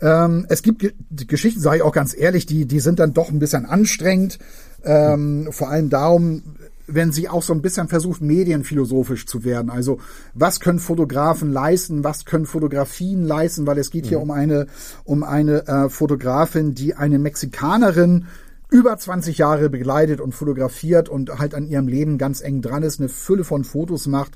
[0.00, 3.30] Ähm, es gibt Ge Geschichten, sage ich auch ganz ehrlich, die, die sind dann doch
[3.30, 4.38] ein bisschen anstrengend.
[4.84, 6.42] Ähm, vor allem darum,
[6.88, 9.70] wenn sie auch so ein bisschen versucht, medienphilosophisch zu werden.
[9.70, 9.98] Also,
[10.34, 12.02] was können Fotografen leisten?
[12.02, 13.66] Was können Fotografien leisten?
[13.66, 14.66] Weil es geht hier um eine,
[15.04, 18.26] um eine äh, Fotografin, die eine Mexikanerin
[18.70, 23.00] über 20 Jahre begleitet und fotografiert und halt an ihrem Leben ganz eng dran ist,
[23.00, 24.32] eine Fülle von Fotos macht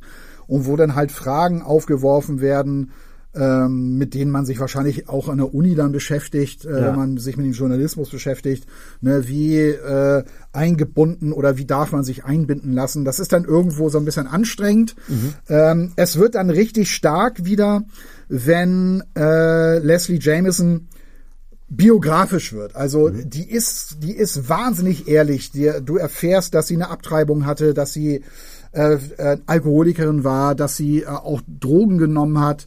[0.47, 2.93] und wo dann halt Fragen aufgeworfen werden,
[3.35, 6.87] ähm, mit denen man sich wahrscheinlich auch an der Uni dann beschäftigt, äh, Ja.
[6.88, 8.66] wenn man sich mit dem Journalismus beschäftigt.
[9.01, 13.05] Ne, wie äh, eingebunden oder wie darf man sich einbinden lassen?
[13.05, 14.95] Das ist dann irgendwo so ein bisschen anstrengend.
[15.49, 17.85] Ähm, es wird dann richtig stark wieder,
[18.29, 20.88] wenn äh, Leslie Jameson
[21.68, 22.77] biografisch wird.
[22.77, 25.53] Also die ist, die ist wahnsinnig ehrlich.
[25.53, 28.23] Die, du erfährst, dass sie eine Abtreibung hatte, dass sie
[28.73, 32.66] äh, äh, Alkoholikerin war, dass sie äh, auch Drogen genommen hat.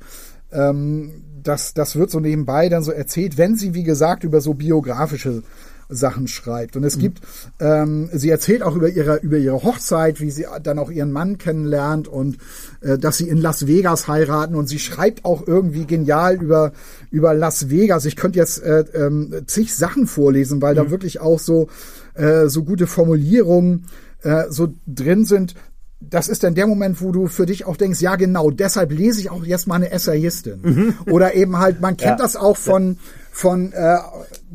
[0.51, 4.53] Ähm, das, das wird so nebenbei dann so erzählt, wenn sie, wie gesagt, über so
[4.53, 5.43] biografische
[5.89, 6.75] Sachen schreibt.
[6.75, 7.21] Und es gibt,
[7.59, 11.37] ähm, sie erzählt auch über ihre, über ihre Hochzeit, wie sie dann auch ihren Mann
[11.37, 12.37] kennenlernt und
[12.81, 14.55] äh, dass sie in Las Vegas heiraten.
[14.55, 16.71] Und sie schreibt auch irgendwie genial über,
[17.11, 18.05] über Las Vegas.
[18.05, 21.67] Ich könnte jetzt äh, ähm, zig Sachen vorlesen, weil da wirklich auch so,
[22.15, 23.85] äh, so gute Formulierungen
[24.23, 25.53] äh, so drin sind.
[26.01, 29.21] Das ist dann der Moment, wo du für dich auch denkst, ja genau, deshalb lese
[29.21, 30.93] ich auch jetzt mal eine Essayistin.
[31.09, 32.23] Oder eben halt, man kennt Ja.
[32.23, 32.97] das auch von,
[33.31, 33.97] von äh,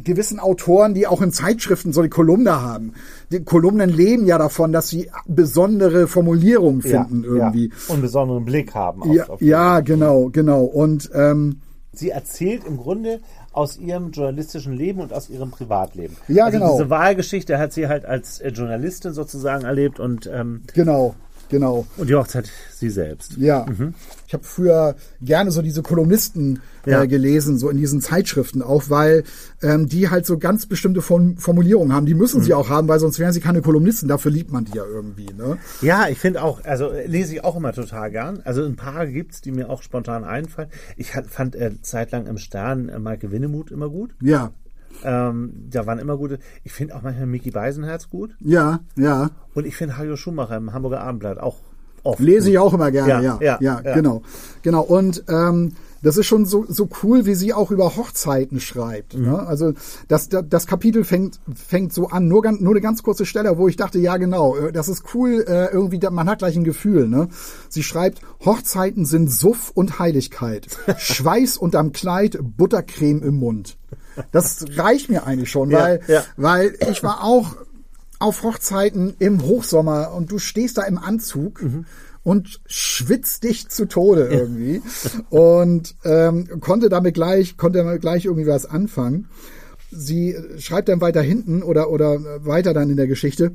[0.03, 2.93] gewissen Autoren, die auch in Zeitschriften so eine Kolumne haben.
[3.33, 7.69] Die Kolumnen leben ja davon, dass sie besondere Formulierungen finden irgendwie.
[7.69, 7.75] Ja.
[7.89, 9.03] Und einen besonderen Blick haben.
[9.03, 10.65] Auf, Ja, auf ja, genau, genau.
[10.65, 11.61] Und ähm,
[11.93, 13.19] Sie erzählt im Grunde
[13.53, 16.17] aus ihrem journalistischen Leben und aus ihrem Privatleben.
[16.29, 16.73] Ja, also genau.
[16.77, 21.17] Diese Wahlgeschichte hat sie halt als äh, Journalistin sozusagen erlebt und, ähm, genau,
[21.51, 21.87] genau.
[21.97, 23.37] und die Hochzeit sie selbst.
[23.37, 23.67] Ja.
[24.27, 27.03] Ich habe früher gerne so diese Kolumnisten Ja.
[27.03, 29.25] äh, gelesen, so in diesen Zeitschriften auch, weil
[29.63, 32.07] ähm, die halt so ganz bestimmte Form Formulierungen haben.
[32.07, 34.09] Die müssen sie auch haben, weil sonst wären sie keine Kolumnisten.
[34.09, 35.27] Dafür liebt man die ja irgendwie.
[35.37, 35.59] Ne?
[35.83, 38.41] Ja, ich finde auch, also äh, lese ich auch immer total gern.
[38.45, 40.71] Also ein paar gibt's, die mir auch spontan einfallen.
[40.97, 44.13] Ich fand äh, zeitlang im Stern äh, Maike Winnemuth immer gut.
[44.23, 44.53] Ja,
[45.05, 46.39] Ähm, da waren immer gute.
[46.65, 48.37] Ich finde auch manchmal Mickey Beisenherz gut.
[48.41, 49.31] ja, ja.
[49.55, 51.57] Und ich finde Hajo Schumacher im Hamburger Abendblatt auch
[52.03, 52.21] oft.
[52.21, 52.53] Lese gut.
[52.53, 53.59] ich auch immer gerne, Ja, ja.
[53.61, 54.23] Ja, ja, genau.
[54.63, 54.83] Genau.
[54.83, 55.73] Und ähm,
[56.03, 59.17] das ist schon so, so cool, wie sie auch über Hochzeiten schreibt.
[59.17, 59.25] Mhm.
[59.27, 59.47] Ne?
[59.47, 59.75] Also
[60.09, 63.59] das, das, das Kapitel fängt, fängt so an, nur, ganz, nur eine ganz kurze Stelle,
[63.59, 66.65] wo ich dachte, ja genau, äh, das ist cool, äh, irgendwie, man hat gleich ein
[66.65, 67.09] Gefühl.
[67.09, 67.29] Ne?
[67.69, 73.77] Sie schreibt, Hochzeiten sind Suff und Heiligkeit, Schweiß unterm Kleid, Buttercreme im Mund.
[74.33, 76.25] Das reicht mir eigentlich schon, Ja, weil, ja.
[76.37, 77.57] weil ich war auch
[78.19, 81.87] auf Hochzeiten im Hochsommer und du stehst da im Anzug Mhm.
[82.23, 84.83] und schwitzt dich zu Tode irgendwie
[85.31, 89.29] und ähm, konnte damit gleich konnte damit gleich irgendwie was anfangen.
[89.91, 93.53] Sie schreibt dann weiter hinten oder oder weiter dann in der Geschichte.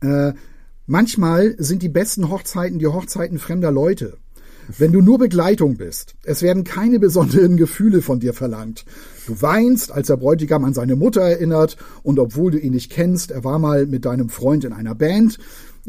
[0.00, 0.32] Äh,
[0.86, 4.16] manchmal sind die besten Hochzeiten die Hochzeiten fremder Leute.
[4.78, 8.84] Wenn du nur Begleitung bist, es werden keine besonderen Gefühle von dir verlangt.
[9.26, 13.30] Du weinst, als der Bräutigam an seine Mutter erinnert und obwohl du ihn nicht kennst,
[13.30, 15.38] er war mal mit deinem Freund in einer Band.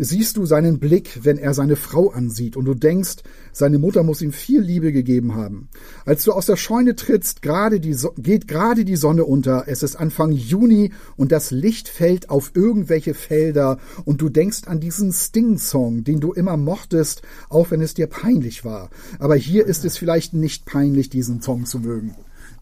[0.03, 3.17] Siehst du seinen Blick, wenn er seine Frau ansieht und du denkst,
[3.53, 5.69] seine Mutter muss ihm viel Liebe gegeben haben.
[6.05, 9.83] Als du aus der Scheune trittst, gerade die so geht gerade die Sonne unter, es
[9.83, 15.13] ist Anfang Juni und das Licht fällt auf irgendwelche Felder und du denkst an diesen
[15.13, 18.89] Sting-Song, den du immer mochtest, auch wenn es dir peinlich war.
[19.19, 22.15] Aber hier ist es vielleicht nicht peinlich, diesen Song zu mögen.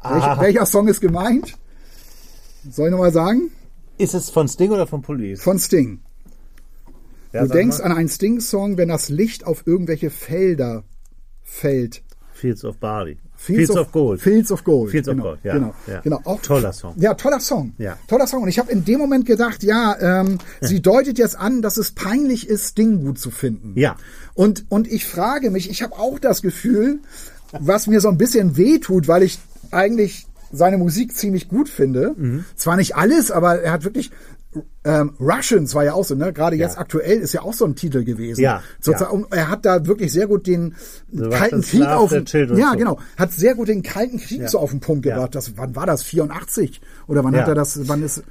[0.04, 1.58] Welcher, welcher Song ist gemeint?
[2.70, 3.50] Soll ich nochmal sagen?
[3.98, 5.42] Ist es von Sting oder von Police?
[5.42, 6.02] Von Sting.
[7.32, 7.86] Ja, Du denkst mal.
[7.86, 10.84] an einen Sting-Song, wenn das Licht auf irgendwelche Felder
[11.44, 12.02] fällt.
[12.34, 13.18] Fields of Barley.
[13.36, 14.20] Fields, of, Gold.
[14.22, 14.92] Fields of Gold.
[14.92, 16.02] Fields of genau, Gold, ja, Genau, ja.
[16.02, 16.20] genau.
[16.26, 16.94] Auch, Toller Song.
[16.98, 17.74] Ja, toller Song.
[17.78, 17.98] Ja.
[18.08, 18.44] Toller Song.
[18.44, 21.92] Und ich habe in dem Moment gedacht, ja, ähm, sie deutet jetzt an, dass es
[21.94, 23.74] peinlich ist, Sting gut zu finden.
[23.80, 23.96] Ja.
[24.34, 27.00] Und, und ich frage mich, ich habe auch das Gefühl,
[27.54, 29.40] was mir so ein bisschen wehtut, weil ich
[29.72, 32.14] eigentlich seine Musik ziemlich gut finde.
[32.18, 32.44] Mhm.
[32.58, 34.12] Zwar nicht alles, aber er hat wirklich
[34.84, 36.34] ähm, Russians war ja auch so, ne?
[36.34, 36.66] Gerade Ja.
[36.66, 38.42] jetzt aktuell ist ja auch so ein Titel gewesen.
[38.42, 39.26] Ja, Sozusagen, ja.
[39.28, 40.76] Und er hat da wirklich sehr gut den
[41.12, 42.78] So kalten Krieg auf Children Ja, so.
[42.78, 43.00] genau.
[43.18, 45.16] Hat sehr gut den kalten Krieg so auf den Punkt Ja.
[45.16, 45.36] gebracht.
[45.36, 46.02] Das, wann war das?
[46.04, 46.82] 84?
[47.08, 47.42] Oder wann Ja.
[47.42, 47.88] hat er das?
[47.88, 48.24] Wann ist?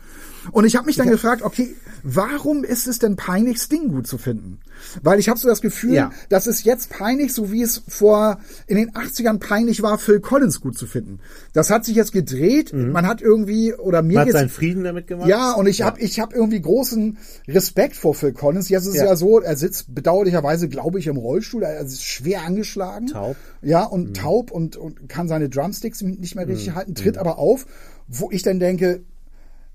[0.53, 4.19] Und ich habe mich dann gefragt, okay, warum ist es denn peinlich, Sting gut zu
[4.19, 4.59] finden?
[5.03, 6.11] Weil ich habe so das Gefühl, Ja.
[6.29, 10.61] das ist jetzt peinlich, so wie es vor in den 80ern peinlich war, Phil Collins
[10.61, 11.19] gut zu finden.
[11.53, 12.73] Das hat sich jetzt gedreht.
[12.73, 15.29] Man hat irgendwie oder mir Man hat seinen Frieden damit gemacht?
[15.29, 18.69] ja, und ich habe ich hab irgendwie großen Respekt vor Phil Collins.
[18.69, 19.07] Jetzt ist es Ja.
[19.07, 21.63] ja so, er sitzt bedauerlicherweise, glaube ich, im Rollstuhl.
[21.63, 23.09] Er ist schwer angeschlagen.
[23.09, 23.37] Taub.
[23.63, 23.93] Ja, Mhm.
[23.93, 27.67] und taub und, und kann seine Drumsticks nicht mehr richtig halten, tritt aber auf,
[28.07, 29.03] wo ich dann denke,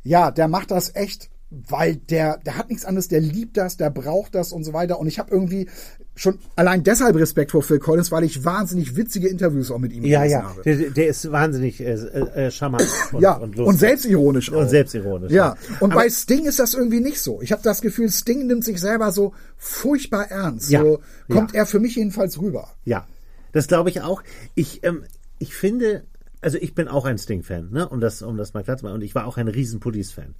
[0.03, 3.89] ja, der macht das echt, weil der, der hat nichts anderes, der liebt das, der
[3.89, 4.99] braucht das und so weiter.
[4.99, 5.69] Und ich habe irgendwie
[6.15, 10.03] schon allein deshalb Respekt vor Phil Collins, weil ich wahnsinnig witzige Interviews auch mit ihm
[10.03, 10.43] Ja, ja.
[10.43, 10.61] habe.
[10.63, 13.79] Der, der ist wahnsinnig äh, äh, charmant und, ja, und, und, lustig.
[13.79, 14.57] selbstironisch auch.
[14.57, 15.31] Und selbstironisch.
[15.31, 17.41] Ja, und Aber- bei Sting ist das irgendwie nicht so.
[17.41, 20.69] Ich habe das Gefühl, Sting nimmt sich selber so furchtbar ernst.
[20.69, 20.99] Ja, So
[21.31, 21.59] kommt ja.
[21.59, 22.69] er für mich jedenfalls rüber.
[22.85, 23.07] Ja,
[23.51, 24.21] das glaube ich auch.
[24.55, 25.03] Ich, ähm,
[25.39, 26.03] ich finde,
[26.43, 27.87] also ich bin auch ein Sting-Fan, ne?
[27.89, 28.95] um, das, um das mal klar zu machen.
[28.95, 30.35] Und ich war auch ein riesen Police-Fan.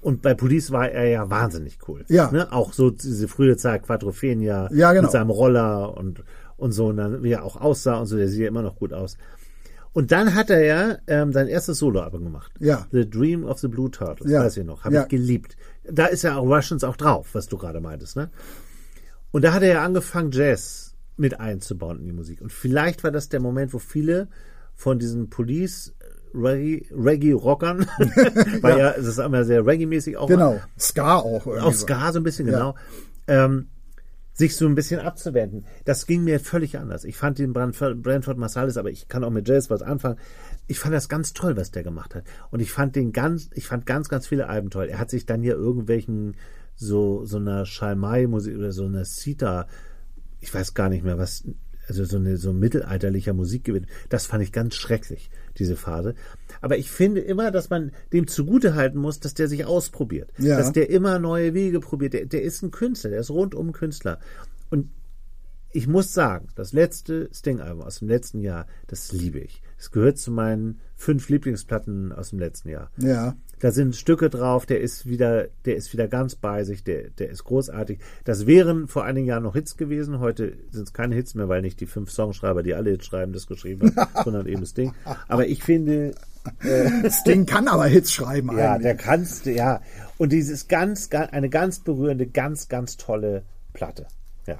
[0.00, 2.04] Und bei Police war er ja wahnsinnig cool.
[2.08, 2.30] Ja.
[2.30, 2.52] Ne?
[2.52, 5.02] Auch so diese frühe Zeit, Quadrophenia, Ja, genau.
[5.04, 6.22] mit seinem Roller und,
[6.56, 8.76] und so, und dann, wie er auch aussah und so, der sieht ja immer noch
[8.76, 9.16] gut aus.
[9.94, 12.52] Und dann hat er ja ähm, sein erstes Solo-Album gemacht.
[12.58, 12.86] Ja.
[12.90, 14.40] The Dream of the Blue Turtles, Ja.
[14.42, 14.84] weiß ich noch.
[14.84, 15.02] Habe Ja.
[15.04, 15.56] ich geliebt.
[15.90, 18.28] Da ist ja auch Russians auch drauf, was du gerade meintest, ne?
[19.30, 22.40] Und da hat er ja angefangen, Jazz mit einzubauen in die Musik.
[22.40, 24.28] Und vielleicht war das der Moment, wo viele
[24.74, 25.94] von diesen Police
[26.34, 27.86] Reggae- Reggae-Rockern,
[28.60, 28.90] weil ja.
[28.92, 30.60] es ist immer sehr Reggae-mäßig auch Genau.
[30.78, 31.46] Ska auch.
[31.46, 31.72] irgendwie auch.
[31.72, 32.52] Ska so ein bisschen, Ja.
[32.52, 32.74] genau,
[33.28, 33.68] ähm,
[34.36, 35.64] sich so ein bisschen abzuwenden.
[35.84, 37.04] Das ging mir völlig anders.
[37.04, 40.18] Ich fand den Brandford, Brentford Marsalis, aber ich kann auch mit Jazz was anfangen.
[40.66, 42.24] Ich fand das ganz toll, was der gemacht hat.
[42.50, 44.86] Und ich fand den ganz, ich fand ganz, ganz viele Alben toll.
[44.88, 46.34] Er hat sich dann hier irgendwelchen
[46.74, 49.68] so, so einer Schalmei-Musik oder so einer Sita,
[50.40, 51.44] ich weiß gar nicht mehr, was,
[51.88, 53.86] also so eine so mittelalterlicher Musik gewinnt.
[54.08, 56.14] Das fand ich ganz schrecklich, diese Phase.
[56.60, 60.30] Aber ich finde immer, dass man dem zugute halten muss, dass der sich ausprobiert.
[60.38, 60.58] Ja.
[60.58, 62.14] Dass der immer neue Wege probiert.
[62.14, 64.18] Der, der ist ein Künstler, der ist rundum Künstler.
[64.70, 64.90] Und
[65.72, 69.60] ich muss sagen, das letzte Sting-Album aus dem letzten Jahr, das liebe ich.
[69.84, 72.90] Es gehört zu meinen fünf Lieblingsplatten aus dem letzten Jahr.
[72.96, 73.36] Ja.
[73.60, 77.28] Da sind Stücke drauf, der ist wieder, der ist wieder ganz bei sich, der, der
[77.28, 77.98] ist großartig.
[78.24, 80.20] Das wären vor einigen Jahren noch Hits gewesen.
[80.20, 83.34] Heute sind es keine Hits mehr, weil nicht die fünf Songschreiber, die alle Hits schreiben,
[83.34, 84.94] das geschrieben haben, sondern eben das Ding.
[85.28, 86.14] Aber ich finde,
[87.10, 88.84] Sting kann aber Hits schreiben ja, eigentlich.
[88.84, 89.82] der kannst, ja.
[90.16, 93.42] Und dieses ganz, ganz, eine ganz berührende, ganz, ganz tolle
[93.74, 94.06] Platte.
[94.46, 94.56] Ja.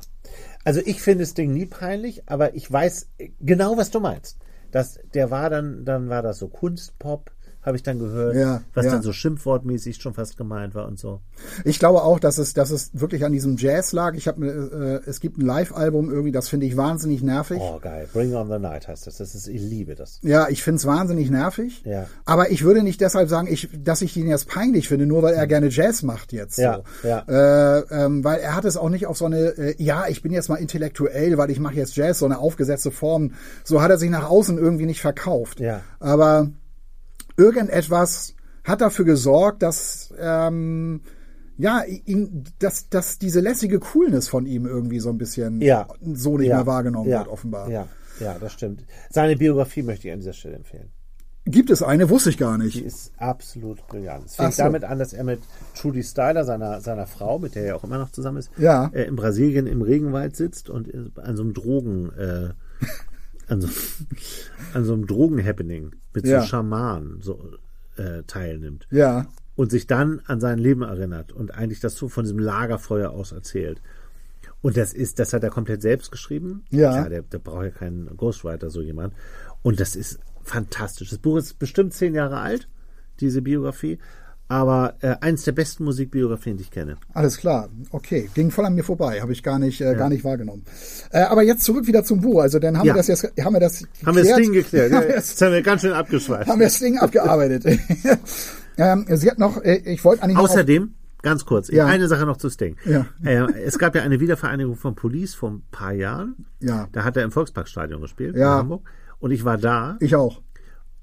[0.65, 3.09] Also ich finde das Ding nie peinlich, aber ich weiß
[3.41, 4.39] genau, was du meinst.
[4.75, 7.31] Das, der war dann, dann war das so Kunstpop,
[7.65, 8.93] habe ich dann gehört, Ja, was ja.
[8.93, 11.21] dann so schimpfwortmäßig schon fast gemeint war und so.
[11.65, 14.15] Ich glaube auch, dass es, dass es wirklich an diesem Jazz lag.
[14.15, 17.59] Ich habe, äh, es gibt ein Live-Album irgendwie, das finde ich wahnsinnig nervig.
[17.61, 18.07] Oh, geil.
[18.13, 19.17] Bring on the Night heißt das.
[19.17, 20.19] Das ist, ich liebe das.
[20.23, 21.83] Ja, ich find's wahnsinnig nervig.
[21.87, 22.07] Ja.
[22.27, 25.35] Aber ich würde nicht deshalb sagen, ich, dass ich ihn jetzt peinlich finde, nur weil
[25.35, 26.59] er gerne Jazz macht jetzt.
[26.59, 27.09] Ja, so.
[27.09, 27.25] ja.
[27.27, 30.33] Äh, ähm, weil er hat es auch nicht auf so eine, äh, ja, ich bin
[30.33, 33.33] jetzt mal intellektuell, weil ich mache jetzt Jazz, so eine aufgesetzte Form.
[33.65, 35.61] So hat er sich nach außen irgendwie nicht verkauft.
[35.61, 35.81] Ja.
[35.99, 36.51] Aber
[37.37, 41.01] irgendetwas hat dafür gesorgt, dass ähm,
[41.57, 45.87] ja, ihn, dass, dass diese lässige Coolness von ihm irgendwie so ein bisschen Ja.
[46.01, 46.57] so nicht ja.
[46.57, 47.19] mehr wahrgenommen ja.
[47.21, 47.71] wird, offenbar.
[47.71, 47.87] Ja,
[48.21, 48.85] ja, das stimmt.
[49.11, 50.91] Seine Biografie möchte ich an dieser Stelle empfehlen.
[51.47, 52.09] Gibt es eine?
[52.09, 52.83] Wusste ich gar Die nicht.
[52.83, 54.25] ist absolut brillant.
[54.27, 54.63] Es fängt so.
[54.63, 55.41] damit an, dass er mit
[55.79, 58.91] Trudy Styler, seiner, seiner Frau, mit der er auch immer noch zusammen ist, Ja.
[58.95, 62.49] äh, in Brasilien im Regenwald sitzt und an so einem Drogen, äh,
[63.49, 63.69] an, so,
[64.73, 66.41] an so einem Drogen-Happening mit Ja.
[66.41, 67.41] so Schamanen so,
[67.97, 68.87] äh, teilnimmt.
[68.91, 69.27] Ja.
[69.57, 73.31] und sich dann an sein Leben erinnert und eigentlich das so von diesem Lagerfeuer aus
[73.33, 73.81] erzählt.
[74.63, 76.65] Und das ist, das hat er komplett selbst geschrieben.
[76.71, 77.09] Ja.
[77.09, 79.15] der, der braucht ja keinen Ghostwriter, so jemand.
[79.63, 81.11] Und das ist fantastisch.
[81.11, 82.69] Das Buch ist bestimmt zehn Jahre alt,
[83.21, 83.99] diese Biografie.
[84.47, 86.97] Aber äh, eins der besten Musikbiografien, die ich kenne.
[87.15, 88.29] Alles klar, okay.
[88.35, 90.65] Ging voll an mir vorbei, habe ich gar nicht, äh, gar nicht wahrgenommen.
[91.11, 92.41] Äh, aber jetzt zurück wieder zum Buch.
[92.43, 92.93] Also dann haben Ja.
[92.95, 94.93] wir das jetzt, haben wir das Haben wir das Ding geklärt?
[94.93, 96.49] Ja, jetzt haben wir ganz schön abgeschweift.
[96.49, 97.65] haben wir das Ding abgearbeitet.
[98.77, 101.87] ähm, sie hat noch, äh, ich wollte eigentlich Außerdem, ganz kurz, Ja.
[101.87, 102.77] eine Sache noch zu Sting.
[102.85, 103.07] Ja.
[103.25, 106.45] Äh, es gab ja eine Wiedervereinigung von Police vor ein paar Jahren.
[106.61, 106.87] Ja.
[106.93, 108.53] Da hat er im Volksparkstadion gespielt Ja.
[108.53, 108.83] in Hamburg.
[109.21, 109.97] Und ich war da.
[110.01, 110.43] ich auch.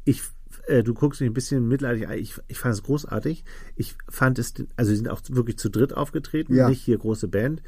[0.05, 0.21] Ich,
[0.67, 2.17] äh, du guckst mich ein bisschen mitleidig an.
[2.17, 3.43] Ich, ich fand es großartig.
[3.75, 6.69] Ich fand es, also sie sind auch wirklich zu dritt aufgetreten, Ja.
[6.69, 7.61] nicht hier große Band.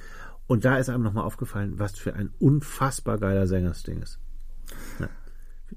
[0.48, 4.20] Und da ist einem nochmal aufgefallen, was für ein unfassbar geiler Sänger Sting ist.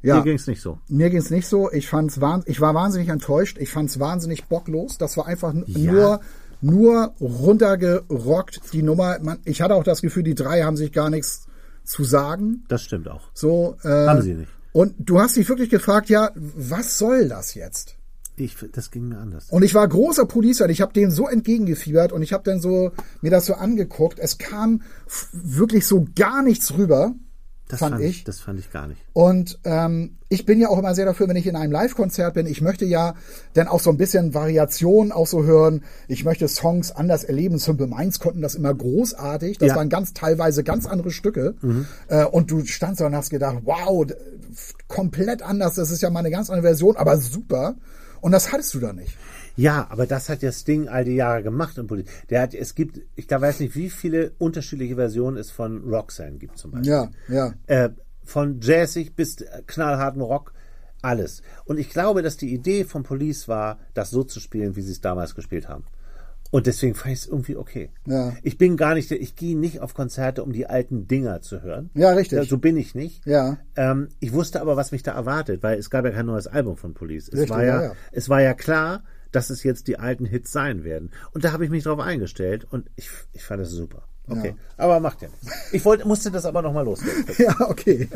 [0.03, 0.17] Ja.
[0.17, 0.79] Mir ging es nicht so.
[0.89, 1.71] Mir ging's nicht so.
[1.73, 3.57] Ich fand's wahn, ich war wahnsinnig enttäuscht.
[3.59, 4.99] Ich fand's wahnsinnig bocklos.
[4.99, 5.93] Das war einfach Ja.
[5.93, 6.21] nur
[6.61, 9.19] nur runtergerockt die Nummer.
[9.21, 11.47] Man, ich hatte auch das Gefühl, die drei haben sich gar nichts
[11.85, 12.64] zu sagen.
[12.69, 13.31] Das stimmt auch.
[13.35, 14.51] So äh, Haben sie nicht.
[14.77, 17.97] Und du hast dich wirklich gefragt, ja, was soll das jetzt?
[18.37, 19.49] Ich, das ging mir anders.
[19.49, 20.68] Und ich war großer Police-Fan.
[20.68, 24.18] Ich habe dem so entgegengefiebert und ich habe dann so mir das so angeguckt.
[24.18, 24.83] Es kam
[25.33, 27.14] wirklich so gar nichts rüber,
[27.69, 28.23] Das fand ich.
[28.25, 29.01] Das fand ich gar nicht.
[29.12, 32.47] Und ähm, ich bin ja auch immer sehr dafür, wenn ich in einem Live-Konzert bin.
[32.47, 33.14] Ich möchte ja
[33.55, 35.83] dann auch so ein bisschen Variation auch so hören.
[36.07, 37.59] Ich möchte Songs anders erleben.
[37.59, 39.59] Simple Minds konnten das immer großartig.
[39.59, 39.77] Das Ja.
[39.77, 41.55] waren ganz teilweise ganz andere Stücke.
[42.09, 44.07] Äh, und du standst da und hast gedacht, wow,
[44.89, 45.75] komplett anders.
[45.75, 47.75] Das ist ja mal eine ganz andere Version, aber super.
[48.21, 49.17] Und das hattest du da nicht.
[49.57, 52.13] Ja, aber das hat ja Sting all die Jahre gemacht im Politik.
[52.29, 56.39] Der hat, es gibt, ich da weiß nicht, wie viele unterschiedliche Versionen es von Roxanne
[56.39, 56.91] gibt zum Beispiel.
[56.91, 57.55] Ja, ja.
[57.67, 57.91] Äh,
[58.25, 59.37] von jazzig bis
[59.67, 60.53] knallharten Rock,
[61.03, 61.43] alles.
[61.65, 64.93] Und ich glaube, dass die Idee von Police war, das so zu spielen, wie sie
[64.93, 65.85] es damals gespielt haben.
[66.51, 67.91] Und deswegen fand ich es irgendwie okay.
[68.07, 68.33] Ja.
[68.43, 71.91] Ich bin gar nicht, ich gehe nicht auf Konzerte, um die alten Dinger zu hören.
[71.95, 72.39] Ja, richtig.
[72.39, 73.27] Ja, so bin ich nicht.
[73.27, 73.59] Ja.
[73.75, 76.77] Ähm, ich wusste aber, was mich da erwartet, weil es gab ja kein neues Album
[76.77, 77.29] von Police.
[77.29, 77.93] Es Richtig, war ja, ja.
[78.13, 79.03] es war ja klar,
[79.37, 81.11] dass es jetzt die alten Hits sein werden.
[81.32, 84.05] Und da habe ich mich drauf eingestellt und ich, ich fand es super.
[84.28, 84.57] Okay.
[84.78, 85.47] Aber macht ja nichts.
[85.72, 87.26] Ich wollte, musste das aber nochmal loswerden.
[87.39, 88.09] Ja, okay.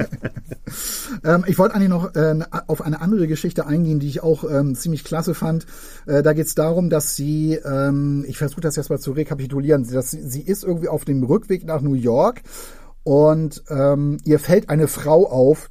[1.23, 4.75] ähm, ich wollte eigentlich noch äh, auf eine andere Geschichte eingehen, die ich auch ähm,
[4.75, 5.67] ziemlich klasse fand.
[6.07, 9.87] Äh, da geht es darum, dass sie, ähm, ich versuche das jetzt mal zu rekapitulieren,
[9.93, 12.41] dass sie, sie ist irgendwie auf dem Rückweg nach New York
[13.05, 15.69] und ähm, ihr fällt eine Frau auf,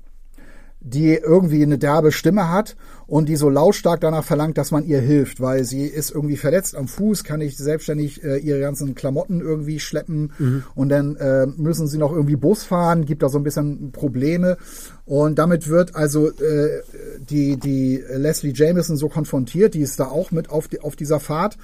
[0.79, 2.77] die irgendwie eine derbe Stimme hat
[3.09, 6.75] und die so lautstark danach verlangt, dass man ihr hilft, weil sie ist irgendwie verletzt
[6.75, 10.31] am Fuß, kann nicht selbstständig äh, ihre ganzen Klamotten irgendwie schleppen.
[10.75, 14.57] Und dann äh, müssen sie noch irgendwie Bus fahren, gibt da so ein bisschen Probleme.
[15.05, 16.81] Und damit wird also äh,
[17.27, 21.19] die die Leslie Jameson so konfrontiert, die ist da auch mit auf die, auf dieser
[21.19, 21.57] Fahrt.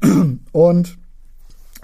[0.52, 0.98] Und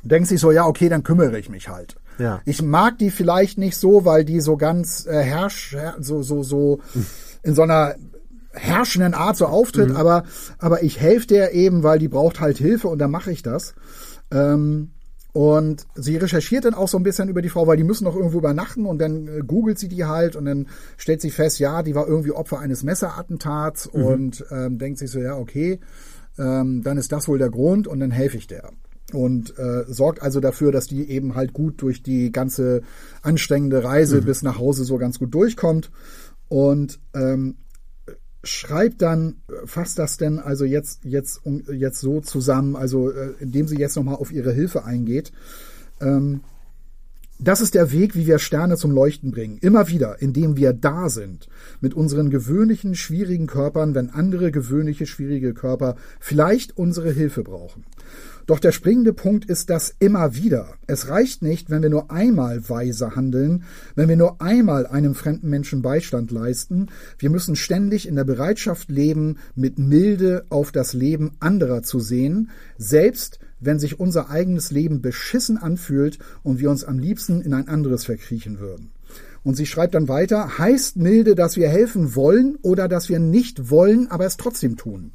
[0.05, 1.96] denkt sich so, ja, okay, dann kümmere ich mich halt.
[2.18, 2.40] Ja.
[2.44, 6.44] Ich mag die vielleicht nicht so, weil die so ganz äh, herrsch, her, so, so,
[6.44, 6.80] so
[7.42, 7.96] in so einer
[8.53, 10.24] herrschenden Art so auftritt, aber,
[10.59, 13.74] aber ich helfe der eben, weil die braucht halt Hilfe und dann mache ich das.
[14.30, 14.90] Ähm,
[15.32, 18.16] und sie recherchiert dann auch so ein bisschen über die Frau, weil die müssen doch
[18.16, 21.82] irgendwo übernachten und dann äh, googelt sie die halt und dann stellt sie fest, ja,
[21.82, 25.80] die war irgendwie Opfer eines Messerattentats und ähm, denkt sich so, ja, okay,
[26.38, 28.70] ähm, dann ist das wohl der Grund und dann helfe ich der.
[29.14, 32.82] Und äh, sorgt also dafür, dass die eben halt gut durch die ganze
[33.22, 35.90] anstrengende Reise bis nach Hause so ganz gut durchkommt.
[36.48, 37.57] Und ähm,
[38.45, 43.68] schreibt dann, äh, fasst das denn also jetzt, jetzt, jetzt so zusammen, also äh, indem
[43.68, 45.32] sie jetzt nochmal auf ihre Hilfe eingeht.
[46.01, 46.40] Ähm,
[47.38, 49.59] das ist der Weg, wie wir Sterne zum Leuchten bringen.
[49.59, 51.49] Immer wieder, indem wir da sind.
[51.80, 57.84] Mit unseren gewöhnlichen, schwierigen Körpern, wenn andere gewöhnliche, schwierige Körper vielleicht unsere Hilfe brauchen.
[58.47, 60.74] Doch der springende Punkt ist das immer wieder.
[60.86, 63.64] Es reicht nicht, wenn wir nur einmal weise handeln,
[63.95, 66.88] wenn wir nur einmal einem fremden Menschen Beistand leisten.
[67.18, 72.51] Wir müssen ständig in der Bereitschaft leben, mit Milde auf das Leben anderer zu sehen,
[72.78, 77.68] selbst wenn sich unser eigenes Leben beschissen anfühlt und wir uns am liebsten in ein
[77.68, 78.90] anderes verkriechen würden.
[79.45, 83.70] Und sie schreibt dann weiter, heißt milde, dass wir helfen wollen oder dass wir nicht
[83.70, 85.12] wollen, aber es trotzdem tun.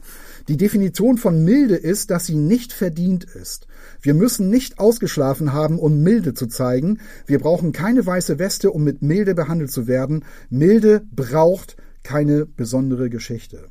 [0.48, 3.68] Die Definition von milde ist, dass sie nicht verdient ist.
[4.02, 7.00] Wir müssen nicht ausgeschlafen haben, um milde zu zeigen.
[7.26, 10.24] Wir brauchen keine weiße Weste, um mit milde behandelt zu werden.
[10.50, 13.66] Milde braucht keine besondere Geschichte.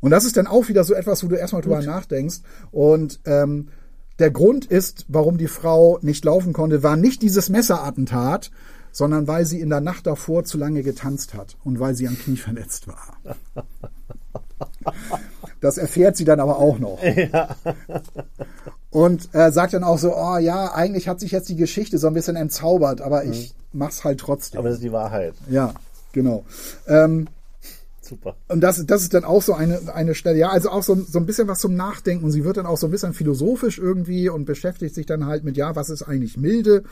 [0.00, 2.40] Und das ist dann auch wieder so etwas, wo du erstmal drüber nachdenkst.
[2.70, 3.68] Und ähm,
[4.18, 8.50] der Grund ist, warum die Frau nicht laufen konnte, war nicht dieses Messerattentat,
[8.92, 12.18] sondern weil sie in der Nacht davor zu lange getanzt hat und weil sie am
[12.18, 13.16] Knie verletzt war.
[15.60, 16.98] Das erfährt sie dann aber auch noch.
[17.32, 17.56] Ja.
[18.90, 22.08] Und äh, sagt dann auch so, oh ja, eigentlich hat sich jetzt die Geschichte so
[22.08, 23.78] ein bisschen entzaubert, aber ich mhm.
[23.78, 24.58] mach's halt trotzdem.
[24.58, 25.34] Aber das ist die Wahrheit.
[25.48, 25.74] Ja,
[26.12, 26.44] genau.
[26.88, 27.28] Ähm,
[28.00, 28.34] Super.
[28.48, 31.20] Und das, das ist dann auch so eine, eine Stelle, ja, also auch so, so
[31.20, 32.24] ein bisschen was zum Nachdenken.
[32.24, 35.44] Und sie wird dann auch so ein bisschen philosophisch irgendwie und beschäftigt sich dann halt
[35.44, 36.82] mit, ja, was ist eigentlich milde?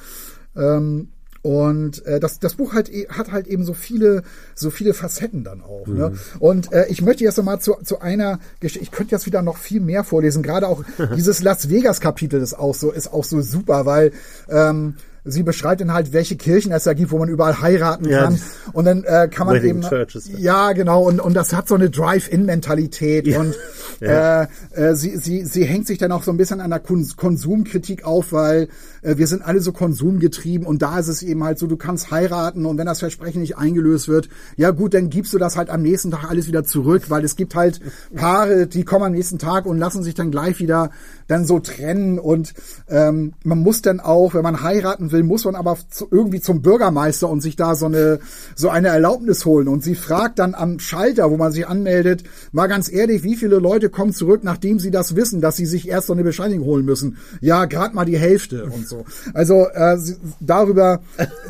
[0.55, 1.09] Ähm,
[1.43, 4.22] und äh, das, das Buch halt, hat halt eben so viele,
[4.55, 5.86] so viele Facetten dann auch.
[5.86, 5.93] Ne?
[5.93, 5.99] Mhm.
[5.99, 6.12] Ne?
[6.41, 9.57] Und äh, ich möchte jetzt nochmal zu, zu einer Geschichte, ich könnte jetzt wieder noch
[9.57, 10.43] viel mehr vorlesen.
[10.43, 10.84] Gerade auch
[11.16, 14.12] dieses Las Vegas-Kapitel ist auch so, ist auch so super, weil
[14.49, 18.24] ähm, sie beschreibt dann halt, welche Kirchen es da gibt, wo man überall heiraten ja,
[18.24, 18.41] kann.
[18.72, 19.82] Und dann äh, kann man eben.
[19.82, 20.30] Churches.
[20.36, 21.03] Ja, genau.
[21.03, 23.26] Und, und das hat so eine Drive-In-Mentalität.
[23.26, 23.41] Ja.
[23.41, 23.55] Und
[24.01, 24.43] ja.
[24.43, 28.05] Äh, äh, sie, sie, sie hängt sich dann auch so ein bisschen an der Konsumkritik
[28.05, 28.68] auf, weil
[29.03, 32.67] wir sind alle so konsumgetrieben und da ist es eben halt so, du kannst heiraten
[32.67, 35.83] und wenn das Versprechen nicht eingelöst wird, ja gut, dann gibst du das halt am
[35.83, 37.81] nächsten Tag alles wieder zurück, weil es gibt halt
[38.15, 40.91] Paare, die kommen am nächsten Tag und lassen sich dann gleich wieder
[41.27, 42.55] dann so trennen und
[42.89, 46.63] ähm, man muss dann auch, wenn man heiraten will, muss man aber zu, irgendwie zum
[46.63, 48.19] Bürgermeister und sich da so eine
[48.55, 52.67] so eine Erlaubnis holen und sie fragt dann am Schalter, wo man sich anmeldet, mal
[52.67, 56.07] ganz ehrlich, wie viele Leute kommen zurück, nachdem sie das wissen, dass sie sich erst
[56.07, 57.19] so eine Bescheinigung holen müssen?
[57.41, 58.98] Ja, gerade mal die Hälfte und so.
[59.35, 61.01] Also äh, sie, darüber,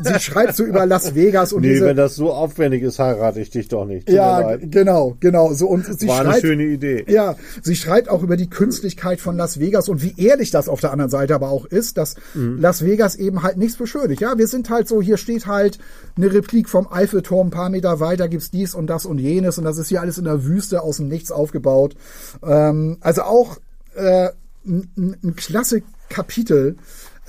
[0.01, 3.39] sie schreibt so über Las Vegas und nee, diese, wenn das so aufwendig ist, heirate
[3.39, 4.07] ich dich doch nicht.
[4.07, 5.53] Tut ja, genau, genau.
[5.53, 7.05] So und sie War schreibt, eine schöne Idee.
[7.07, 10.79] Ja, sie schreibt auch über die Künstlichkeit von Las Vegas und wie ehrlich das auf
[10.81, 12.59] der anderen Seite aber auch ist, dass mhm.
[12.59, 14.21] Las Vegas eben halt nichts beschönigt.
[14.21, 15.79] Ja, wir sind halt so, hier steht halt
[16.17, 19.63] eine Replik vom Eiffelturm, ein paar Meter weiter gibt's dies und das und jenes und
[19.63, 21.95] das ist hier alles in der Wüste aus dem Nichts aufgebaut.
[22.43, 23.57] Ähm, also auch
[23.95, 24.29] äh,
[24.65, 26.77] ein, ein klasse Kapitel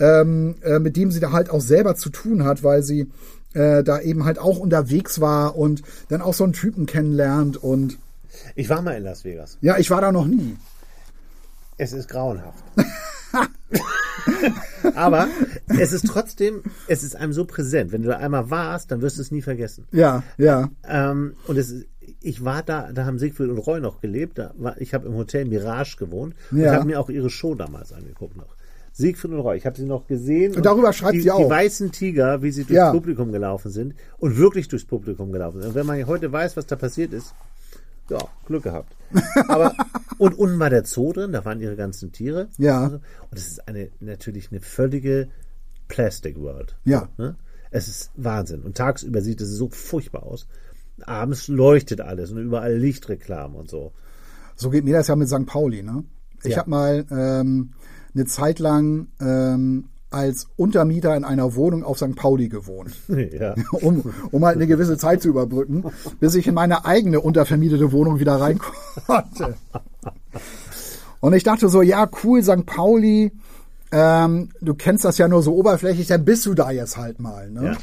[0.01, 3.11] ähm, äh, mit dem sie da halt auch selber zu tun hat, weil sie
[3.55, 7.99] äh, da eben halt auch unterwegs war und dann auch so einen Typen kennenlernt und
[8.55, 9.59] ich war mal in Las Vegas.
[9.61, 10.57] Ja, ich war da noch nie.
[11.77, 12.63] Es ist grauenhaft.
[14.95, 15.29] Aber
[15.69, 17.93] es ist trotzdem, es ist einem so präsent.
[17.93, 19.87] Wenn du da einmal warst, dann wirst du es nie vergessen.
[19.93, 20.71] Ja, ja.
[20.87, 21.87] Ähm, und es ist,
[22.21, 24.39] ich war da, da haben Siegfried und Roy noch gelebt.
[24.39, 28.37] War, ich habe im Hotel Mirage gewohnt und habe mir auch ihre Show damals angeguckt
[28.37, 28.57] noch.
[29.01, 29.57] Siegfried und Roy.
[29.57, 30.55] Ich habe sie noch gesehen.
[30.55, 31.45] Und darüber schreibt die, sie auch.
[31.45, 32.93] Die weißen Tiger, wie sie durchs ja.
[32.93, 35.71] Publikum gelaufen sind und wirklich durchs Publikum gelaufen sind.
[35.71, 37.35] Und wenn man heute weiß, was da passiert ist,
[38.09, 38.95] ja, Glück gehabt.
[39.49, 39.75] Aber
[40.19, 42.49] und unten war der Zoo drin, da waren ihre ganzen Tiere.
[42.59, 42.87] Ja.
[42.87, 45.29] Und es ist eine natürlich eine völlige
[45.89, 46.77] Plastic World.
[46.85, 47.09] Ja.
[47.19, 47.37] Ne?
[47.71, 48.63] Es ist Wahnsinn.
[48.63, 50.47] Und tagsüber sieht es so furchtbar aus.
[51.07, 53.93] Abends leuchtet alles und überall Lichtreklamen und so.
[54.57, 55.47] So geht mir das ja mit St.
[55.47, 56.05] Pauli, ne?
[56.43, 56.59] Ich ja.
[56.59, 57.71] habe mal ähm,
[58.15, 62.17] eine Zeit lang ähm, als Untermieter in einer Wohnung auf St.
[62.17, 62.93] Pauli gewohnt.
[63.09, 63.55] Ja.
[63.73, 65.85] Um, um halt eine gewisse Zeit zu überbrücken,
[66.19, 68.59] bis ich in meine eigene untervermietete Wohnung wieder rein
[69.07, 69.55] konnte.
[71.21, 72.67] Und ich dachte so, ja, cool, St.
[72.67, 73.33] Pauli,
[73.93, 77.51] ähm, du kennst das ja nur so oberflächlich, dann bist du da jetzt halt mal.
[77.51, 77.77] Ne?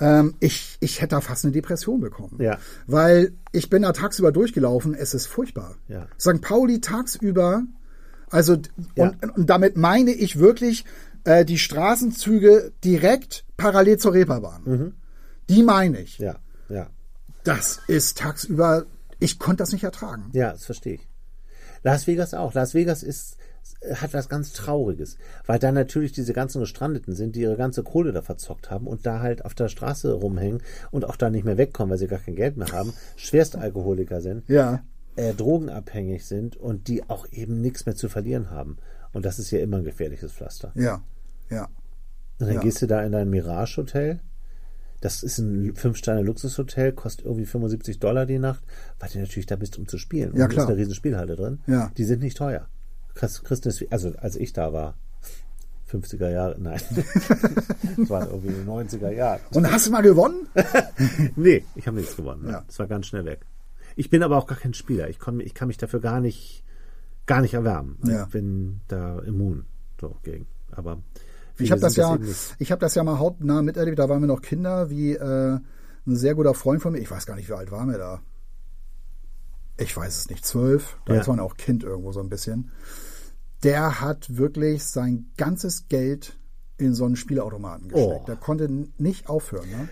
[0.00, 0.20] Ja.
[0.20, 2.36] Ähm, ich, ich hätte da fast eine Depression bekommen.
[2.40, 2.58] Ja.
[2.86, 5.74] Weil ich bin da tagsüber durchgelaufen, es ist furchtbar.
[5.88, 6.06] Ja.
[6.18, 6.40] St.
[6.40, 7.64] Pauli tagsüber
[8.30, 8.56] also
[8.94, 9.08] ja.
[9.08, 10.84] und, und damit meine ich wirklich
[11.24, 14.62] äh, die Straßenzüge direkt parallel zur Reeperbahn.
[14.64, 14.94] Mhm.
[15.48, 16.18] Die meine ich.
[16.18, 16.36] Ja,
[16.68, 16.88] ja.
[17.44, 18.86] Das ist tagsüber,
[19.18, 20.30] ich konnte das nicht ertragen.
[20.32, 21.08] Ja, das verstehe ich.
[21.82, 22.54] Las Vegas auch.
[22.54, 23.36] Las Vegas ist
[23.94, 28.12] hat was ganz Trauriges, weil da natürlich diese ganzen Gestrandeten sind, die ihre ganze Kohle
[28.12, 31.58] da verzockt haben und da halt auf der Straße rumhängen und auch da nicht mehr
[31.58, 34.48] wegkommen, weil sie gar kein Geld mehr haben, Schwerstalkoholiker sind.
[34.48, 34.82] Ja
[35.18, 38.78] äh, drogenabhängig sind und die auch eben nichts mehr zu verlieren haben.
[39.12, 40.70] Und das ist ja immer ein gefährliches Pflaster.
[40.74, 41.02] Ja,
[41.50, 41.64] ja.
[42.38, 42.60] Und dann ja.
[42.60, 44.20] gehst du da in dein Mirage-Hotel.
[45.00, 48.62] Das ist ein Fünf-Sterne-Luxushotel, kostet irgendwie 75 Dollar die Nacht,
[49.00, 50.36] weil du natürlich da bist, um zu spielen.
[50.36, 50.64] Ja, und klar.
[50.64, 51.60] ist eine riesen Spielhalle drin.
[51.66, 51.90] Ja.
[51.96, 52.68] Die sind nicht teuer.
[53.14, 53.42] Christ,
[53.90, 54.94] also als ich da war,
[55.90, 56.80] 50er Jahre, nein.
[57.96, 59.40] das war irgendwie 90er Jahre.
[59.52, 60.46] Und hast du mal gewonnen?
[61.36, 62.48] nee, ich habe nichts gewonnen.
[62.48, 62.62] Ja.
[62.66, 63.40] Das war ganz schnell weg.
[63.98, 65.08] Ich bin aber auch gar kein Spieler.
[65.08, 66.62] Ich, kann, ich kann mich dafür gar nicht,
[67.26, 67.98] gar nicht erwärmen.
[68.04, 68.22] Ja.
[68.22, 69.64] Ich bin da immun
[70.00, 70.46] so gegen.
[70.70, 71.02] Aber
[71.58, 72.16] ich habe das ja,
[72.60, 73.98] ich habe das ja mal hautnah miterlebt.
[73.98, 75.58] Da waren wir noch Kinder, wie äh,
[76.06, 77.00] ein sehr guter Freund von mir.
[77.00, 78.22] Ich weiß gar nicht, wie alt waren wir da.
[79.78, 80.96] Ich weiß es nicht, zwölf.
[81.04, 81.20] Da ja.
[81.20, 82.70] ist man auch Kind irgendwo so ein bisschen.
[83.64, 86.38] Der hat wirklich sein ganzes Geld
[86.76, 88.20] in so einen Spielautomaten gesteckt.
[88.22, 88.26] Oh.
[88.28, 89.68] Der konnte nicht aufhören.
[89.68, 89.88] Ne?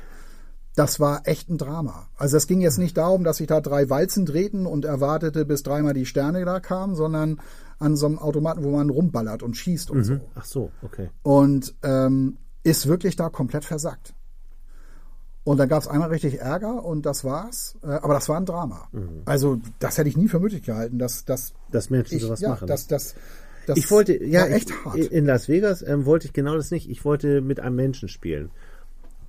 [0.76, 2.06] Das war echt ein Drama.
[2.16, 5.62] Also es ging jetzt nicht darum, dass sich da drei Walzen drehten und erwartete, bis
[5.62, 7.40] dreimal die Sterne da kamen, sondern
[7.78, 10.04] an so einem Automaten, wo man rumballert und schießt und mhm.
[10.04, 10.20] so.
[10.34, 11.10] Ach so, okay.
[11.22, 14.14] Und ähm, ist wirklich da komplett versackt.
[15.44, 17.76] Und dann gab es einmal richtig Ärger und das war's.
[17.82, 18.88] Äh, aber das war ein Drama.
[19.24, 22.50] Also das hätte ich nie für möglich gehalten, dass, dass, Dass Menschen ich, sowas ja,
[22.50, 22.66] machen.
[22.66, 23.14] dass, dass,
[23.66, 24.96] das ich wollte, ja, echt ich, hart.
[24.96, 26.90] in Las Vegas ähm, wollte ich genau das nicht.
[26.90, 28.50] Ich wollte mit einem Menschen spielen.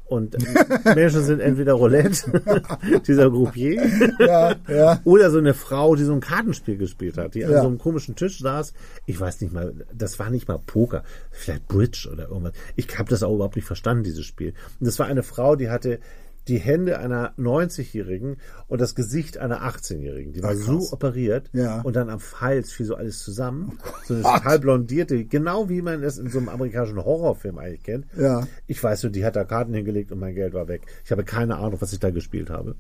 [0.10, 2.42] Und ähm, Menschen sind entweder Roulette,
[3.08, 3.86] dieser Groupier,
[4.20, 5.02] ja, ja.
[5.04, 7.62] oder so eine Frau, die so ein Kartenspiel gespielt hat, die an Ja.
[7.62, 8.74] so einem komischen Tisch saß.
[9.06, 12.54] Ich weiß nicht mal, das war nicht mal Poker, vielleicht Bridge oder irgendwas.
[12.76, 14.54] Ich habe das auch überhaupt nicht verstanden, dieses Spiel.
[14.80, 16.00] Und das war eine Frau, die hatte
[16.48, 18.38] die Hände einer 90-Jährigen
[18.68, 20.34] und das Gesicht einer 18-Jährigen.
[20.34, 21.82] Die war Ach, so operiert Ja.
[21.82, 23.78] und dann am Hals fiel so alles zusammen.
[24.06, 28.06] so eine total blondierte, genau wie man es in so einem amerikanischen Horrorfilm eigentlich kennt.
[28.18, 28.48] Ja.
[28.68, 30.82] Ich weiß nur, die hat da Karten hingelegt und mein Geld war weg.
[31.06, 32.76] Ich habe keine Ahnung, was ich da gespielt habe.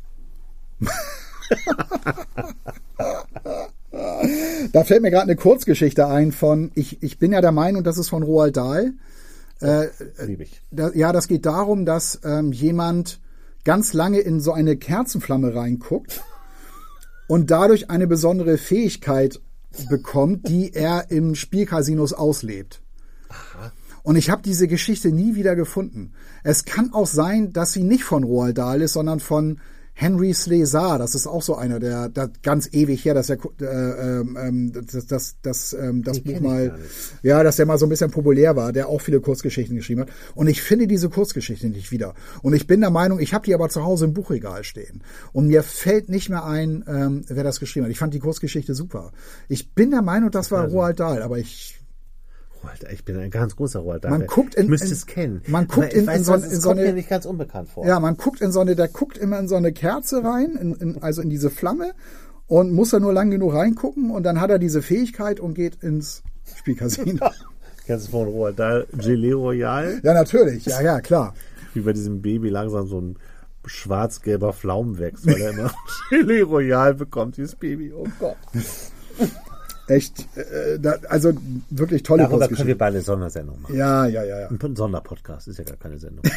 [4.74, 7.98] Da fällt mir gerade eine Kurzgeschichte ein von, ich, ich bin ja der Meinung, das
[7.98, 8.94] ist von Roald Dahl.
[10.26, 10.62] Liebe ich.
[10.72, 13.20] Da, ja, das geht darum, dass ähm, jemand
[13.68, 16.24] ganz lange in so eine Kerzenflamme reinguckt
[17.28, 19.42] und dadurch eine besondere Fähigkeit
[19.90, 22.82] bekommt, die er im Spielcasinos auslebt.
[24.04, 26.14] Und ich habe diese Geschichte nie wieder gefunden.
[26.46, 29.60] Es kann auch sein, dass sie nicht von Roald Dahl ist, sondern von
[30.00, 31.00] Henry Slesar.
[31.00, 34.72] Das ist auch so einer, der, der ganz ewig her, dass er äh, ähm, ähm,
[34.72, 36.78] das, das, das, ähm, das Buch mal,
[37.24, 40.10] ja, dass der mal so ein bisschen populär war, der auch viele Kurzgeschichten geschrieben hat.
[40.36, 42.14] Und ich finde diese Kurzgeschichte nicht wieder.
[42.44, 45.02] Und ich bin der Meinung, ich habe die aber zu Hause im Buchregal stehen.
[45.34, 47.92] Und mir fällt nicht mehr ein, ähm, wer das geschrieben hat.
[47.92, 49.12] Ich fand die Kurzgeschichte super.
[49.50, 51.77] Ich bin der Meinung, das war Roald Dahl, aber ich
[52.64, 54.12] Roald, ich bin ein ganz großer Roald Dahl.
[54.12, 55.42] Man guckt in- müsste es kennen.
[55.48, 57.86] man guckt in- weiß in so- in so kommt eine- mir nicht ganz unbekannt vor.
[57.86, 60.76] Ja, man guckt in so eine, der guckt immer in so eine Kerze rein, in,
[60.76, 61.94] in, also in diese Flamme
[62.48, 65.84] und muss da nur lang genug reingucken und dann hat er diese Fähigkeit und geht
[65.84, 66.24] ins
[66.56, 67.30] Spielcasino.
[67.86, 70.00] Kennst du von Roald Dahl Gelee Royal?
[70.04, 70.66] ja, natürlich.
[70.66, 71.34] Ja, ja, klar.
[71.74, 73.18] Wie bei diesem Baby langsam so ein
[73.66, 75.72] schwarz-gelber Pflaumen wächst, weil er immer
[76.10, 77.92] Gelee Royal bekommt, dieses Baby.
[77.94, 78.38] Oh Gott.
[79.88, 81.32] Echt, äh, da, also
[81.70, 83.76] wirklich tolle Darüber können wir beide eine Sondersendung machen.
[83.76, 84.48] Ja, ja, ja, ja.
[84.50, 86.24] Ein Sonderpodcast ist ja gar keine Sendung.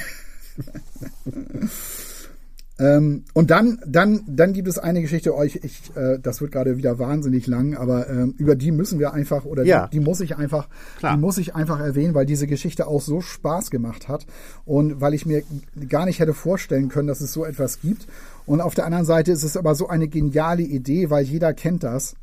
[2.80, 5.60] Ähm, und dann, dann, dann gibt es eine Geschichte euch.
[5.62, 9.44] Ich, äh, das wird gerade wieder wahnsinnig lang, aber ähm, über die müssen wir einfach
[9.44, 9.86] oder Ja.
[9.86, 10.66] die, die muss ich einfach,
[10.98, 11.12] Klar.
[11.14, 14.26] die muss ich einfach erwähnen, weil diese Geschichte auch so Spaß gemacht hat
[14.64, 15.42] und weil ich mir
[15.90, 18.06] gar nicht hätte vorstellen können, dass es so etwas gibt.
[18.46, 21.84] Und auf der anderen Seite ist es aber so eine geniale Idee, weil jeder kennt
[21.84, 22.14] das.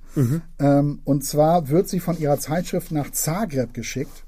[0.60, 4.26] Ähm, und zwar wird sie von ihrer Zeitschrift nach Zagreb geschickt,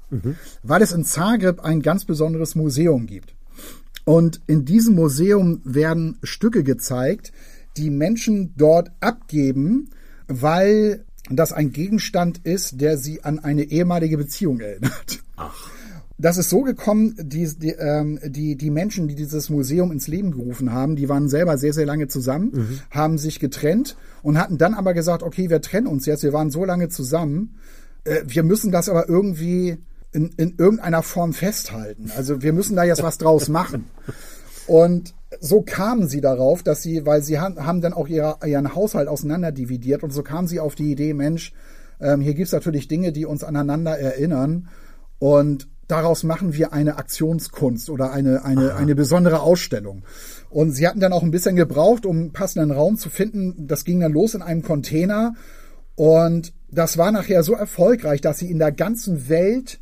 [0.62, 3.34] weil es in Zagreb ein ganz besonderes Museum gibt.
[4.04, 7.32] Und in diesem Museum werden Stücke gezeigt,
[7.76, 9.90] die Menschen dort abgeben,
[10.26, 15.22] weil das ein Gegenstand ist, der sie an eine ehemalige Beziehung erinnert.
[16.20, 20.32] Das ist so gekommen, die, die, ähm, die, die Menschen, die dieses Museum ins Leben
[20.32, 24.74] gerufen haben, die waren selber sehr, sehr lange zusammen, haben sich getrennt und hatten dann
[24.74, 27.56] aber gesagt, okay, wir trennen uns jetzt, wir waren so lange zusammen,
[28.04, 29.78] äh, wir müssen das aber irgendwie
[30.12, 32.10] in, in irgendeiner Form festhalten.
[32.16, 33.86] Also wir müssen da jetzt was draus machen.
[34.66, 38.74] Und so kamen sie darauf, dass sie, weil sie haben, haben dann auch ihre, ihren
[38.74, 41.52] Haushalt auseinanderdividiert und so kamen sie auf die Idee, Mensch,
[42.00, 44.68] ähm, hier gibt's natürlich Dinge, die uns aneinander erinnern
[45.18, 50.02] und daraus machen wir eine Aktionskunst oder eine, eine, eine besondere Ausstellung.
[50.48, 53.66] Und sie hatten dann auch ein bisschen gebraucht, um einen passenden Raum zu finden.
[53.66, 55.34] Das ging dann los in einem Container
[55.94, 59.80] und das war nachher so erfolgreich, dass sie in der ganzen Welt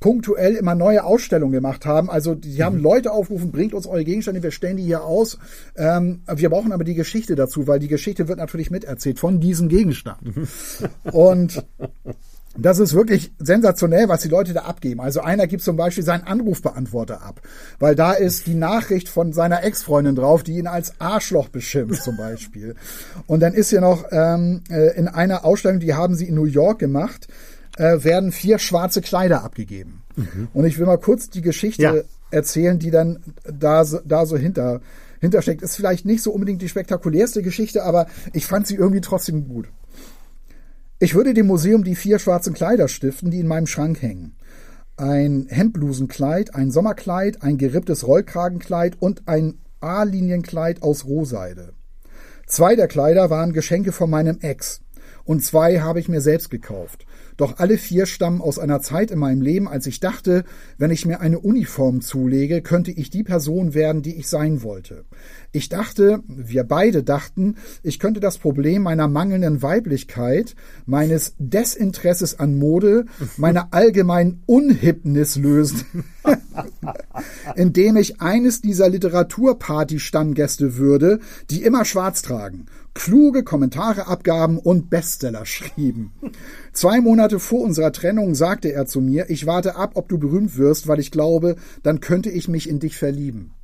[0.00, 2.10] punktuell immer neue Ausstellungen gemacht haben.
[2.10, 5.38] Also die haben Leute aufgerufen, bringt uns eure Gegenstände, wir stellen die hier aus.
[5.76, 9.68] Ähm, wir brauchen aber die Geschichte dazu, weil die Geschichte wird natürlich miterzählt von diesem
[9.68, 10.18] Gegenstand.
[11.12, 11.64] Und
[12.58, 15.00] das ist wirklich sensationell, was die Leute da abgeben.
[15.00, 17.40] Also einer gibt zum Beispiel seinen Anrufbeantworter ab,
[17.78, 22.16] weil da ist die Nachricht von seiner Ex-Freundin drauf, die ihn als Arschloch beschimpft zum
[22.18, 22.74] Beispiel.
[23.26, 26.44] Und dann ist hier noch ähm, äh, in einer Ausstellung, die haben sie in New
[26.44, 27.26] York gemacht,
[27.78, 30.02] äh, werden vier schwarze Kleider abgegeben.
[30.52, 31.94] Und ich will mal kurz die Geschichte Ja.
[32.30, 34.82] erzählen, die dann da, so- da so hinter,
[35.20, 35.62] hintersteckt.
[35.62, 39.68] Ist vielleicht nicht so unbedingt die spektakulärste Geschichte, aber ich fand sie irgendwie trotzdem gut.
[41.02, 44.36] Ich würde dem Museum die vier schwarzen Kleider stiften, die in meinem Schrank hängen.
[44.96, 51.72] Ein Hemdblusenkleid, ein Sommerkleid, ein geripptes Rollkragenkleid und ein A-Linienkleid aus Rohseide.
[52.46, 54.80] Zwei der Kleider waren Geschenke von meinem Ex
[55.24, 57.04] und zwei habe ich mir selbst gekauft.
[57.42, 60.44] Doch alle vier stammen aus einer Zeit in meinem Leben, als ich dachte,
[60.78, 65.04] wenn ich mir eine Uniform zulege, könnte ich die Person werden, die ich sein wollte.
[65.50, 70.54] Ich dachte, wir beide dachten, ich könnte das Problem meiner mangelnden Weiblichkeit,
[70.86, 73.06] meines Desinteresses an Mode,
[73.38, 76.04] meiner allgemeinen Unhipness lösen,
[77.56, 81.18] indem ich eines dieser Literaturparty-Stammgäste würde,
[81.50, 86.12] die immer schwarz tragen, kluge Kommentare abgaben und Bestseller schrieben.
[86.72, 90.56] Zwei Monate vor unserer Trennung sagte er zu mir, ich warte ab, ob du berühmt
[90.56, 93.54] wirst, weil ich glaube, dann könnte ich mich in dich verlieben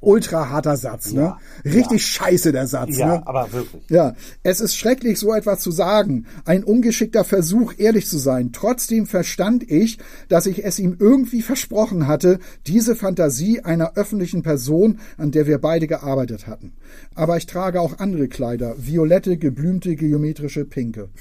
[0.00, 1.36] ultra harter Satz, ne?
[1.64, 1.98] Richtig ja.
[1.98, 3.26] scheiße der Satz, ja, ne?
[3.26, 3.82] aber wirklich.
[3.88, 6.26] Ja, es ist schrecklich, so etwas zu sagen.
[6.44, 8.52] Ein ungeschickter Versuch, ehrlich zu sein.
[8.52, 9.98] Trotzdem verstand ich,
[10.28, 15.58] dass ich es ihm irgendwie versprochen hatte, diese Fantasie einer öffentlichen Person, an der wir
[15.58, 16.72] beide gearbeitet hatten.
[17.14, 18.74] Aber ich trage auch andere Kleider.
[18.78, 21.08] Violette, geblümte, geometrische, pinke.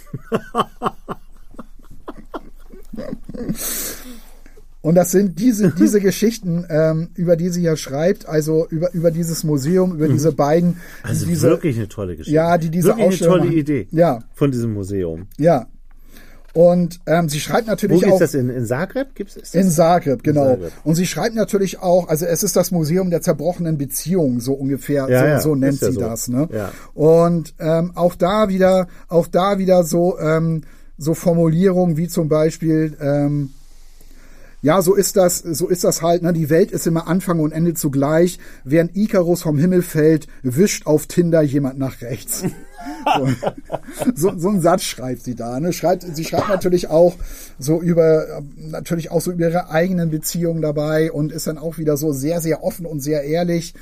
[4.81, 9.11] Und das sind diese, diese Geschichten, ähm, über die sie hier schreibt, also über, über
[9.11, 10.13] dieses Museum, über mhm.
[10.13, 10.77] diese beiden.
[11.03, 12.35] Also diese, wirklich eine tolle Geschichte.
[12.35, 13.59] Ja, die diese wirklich Ausstellung eine tolle machen.
[13.59, 15.27] Idee Ja, von diesem Museum.
[15.37, 15.67] ja.
[16.53, 18.33] Und ähm, sie schreibt Wo natürlich ist auch das?
[18.33, 19.13] In, in Zagreb?
[19.13, 19.63] Gibt's ist das?
[19.63, 20.55] in Zagreb, genau.
[20.55, 20.71] Zagreb.
[20.83, 25.07] Und sie schreibt natürlich auch, also es ist das Museum der zerbrochenen Beziehungen, so ungefähr,
[25.09, 25.99] Ja, so, ja, so nennt ist ja sie so.
[26.01, 26.27] das.
[26.27, 26.49] Ne?
[26.51, 26.71] Ja.
[26.95, 30.63] Und ähm, auch da wieder, auch da wieder so ähm,
[30.97, 33.51] so Formulierungen wie zum Beispiel ähm,
[34.61, 36.21] ja, so ist das, so ist das halt.
[36.21, 36.33] Ne?
[36.33, 38.39] Die Welt ist immer Anfang und Ende zugleich.
[38.63, 42.43] Während Icarus vom Himmel fällt, wischt auf Tinder jemand nach rechts.
[44.15, 45.59] So, so, so einen Satz schreibt sie da.
[45.59, 45.73] Ne?
[45.73, 47.15] Schreibt, sie schreibt natürlich auch
[47.57, 51.97] so über, natürlich auch so über ihre eigenen Beziehungen dabei und ist dann auch wieder
[51.97, 53.73] so sehr, sehr offen und sehr ehrlich.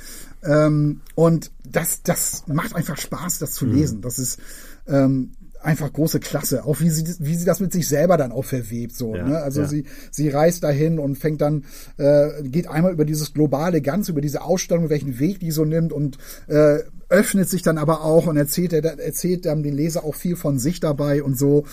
[0.43, 4.01] Ähm, und das, das macht einfach Spaß, das zu lesen.
[4.01, 4.39] Das ist
[4.87, 5.31] ähm,
[5.67, 6.63] einfach große Klasse.
[6.63, 8.95] Auch wie sie, wie sie das mit sich selber dann auch verwebt.
[8.95, 9.37] So, Ja, ne?
[9.39, 9.67] Also ja.
[9.67, 11.65] sie, sie reist dahin und fängt dann,
[11.97, 15.91] äh, geht einmal über dieses globale Ganze, über diese Ausstellung, welchen Weg die so nimmt
[15.91, 20.15] und äh, öffnet sich dann aber auch und erzählt, er, erzählt dann den Leser auch
[20.15, 21.65] viel von sich dabei und so.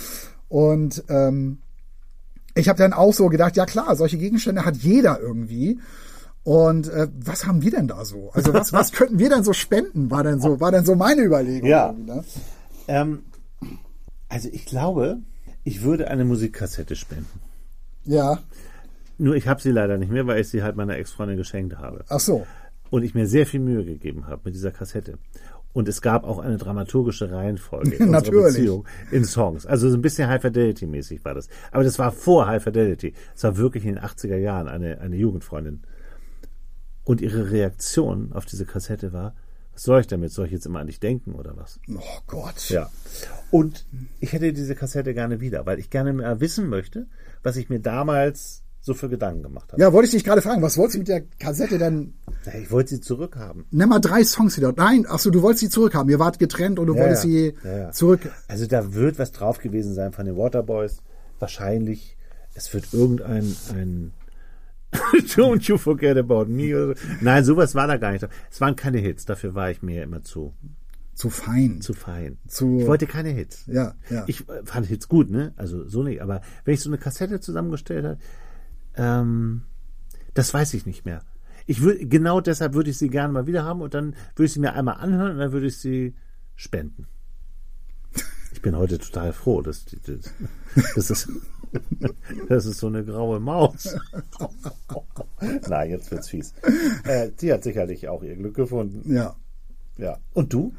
[0.48, 1.58] Und ähm,
[2.56, 5.78] ich habe dann auch so gedacht, ja klar, solche Gegenstände hat jeder irgendwie.
[6.42, 8.30] Und äh, was haben wir denn da so?
[8.32, 10.10] Also was, was könnten wir denn so spenden?
[10.10, 11.68] War denn so, war denn so meine Überlegung.
[11.68, 11.92] Ja.
[11.92, 12.24] Ne?
[12.88, 13.20] Ähm,
[14.34, 15.18] also ich glaube,
[15.62, 17.40] ich würde eine Musikkassette spenden.
[18.04, 18.40] ja.
[19.16, 22.04] Nur ich habe sie leider nicht mehr, weil ich sie halt meiner Ex-Freundin geschenkt habe.
[22.08, 22.44] Ach so.
[22.90, 25.18] Und ich mir sehr viel Mühe gegeben habe mit dieser Kassette.
[25.72, 28.42] Und es gab auch eine dramaturgische Reihenfolge in unserer.
[28.42, 29.66] Beziehung in Songs.
[29.66, 31.48] Also so ein bisschen High Fidelity mäßig war das.
[31.70, 33.14] Aber das war vor High Fidelity.
[33.36, 35.82] Es war wirklich in den 80er Jahren eine, eine Jugendfreundin.
[37.04, 39.36] Und ihre Reaktion auf diese Kassette war,
[39.74, 40.32] was soll ich damit?
[40.32, 41.78] Soll ich jetzt immer an dich denken oder was?
[41.92, 42.68] Oh Gott.
[42.70, 42.90] Ja.
[43.50, 43.86] Und
[44.20, 47.06] ich hätte diese Kassette gerne wieder, weil ich gerne mehr wissen möchte,
[47.42, 49.80] was ich mir damals so für Gedanken gemacht habe.
[49.80, 52.12] Ja, wollte ich dich gerade fragen, was wolltest du mit der Kassette denn?
[52.44, 53.64] Ja, Ich wollte sie zurückhaben.
[53.70, 54.74] Nimm mal drei Songs wieder.
[54.76, 56.10] Nein, ach so, du wolltest sie zurückhaben.
[56.10, 57.90] Ihr wart getrennt und du wolltest sie Ja, ja.
[57.92, 58.30] zurück.
[58.46, 60.98] Also da wird was drauf gewesen sein von den Waterboys.
[61.38, 62.16] Wahrscheinlich.
[62.54, 64.12] Es wird irgendein ein
[65.36, 66.94] Don't you forget about me.
[67.20, 68.26] Nein, sowas war da gar nicht.
[68.50, 69.24] Es waren keine Hits.
[69.24, 70.54] Dafür war ich mir immer zu,
[71.14, 71.80] Zu fein.
[71.80, 72.38] zu fein.
[72.46, 73.66] Zu- ich wollte keine Hits.
[73.66, 74.24] ja, ja.
[74.26, 75.52] Ich fand Hits gut, ne?
[75.56, 76.22] Also so nicht.
[76.22, 78.18] Aber wenn ich so eine Kassette zusammengestellt habe,
[78.96, 79.62] ähm,
[80.34, 81.22] das weiß ich nicht mehr.
[81.66, 84.52] Ich würde genau deshalb würde ich sie gerne mal wieder haben und dann würde ich
[84.52, 86.14] sie mir einmal anhören und dann würde ich sie
[86.56, 87.06] spenden.
[88.64, 90.32] Ich bin heute total froh, dass die- das,
[90.94, 91.28] das ist
[92.48, 93.94] das ist so eine graue Maus.
[95.68, 96.54] Nein, jetzt wird's fies.
[97.04, 99.14] Äh, die hat sicherlich auch ihr Glück gefunden.
[99.14, 99.36] ja.
[99.98, 100.16] Ja.
[100.32, 100.72] Und du?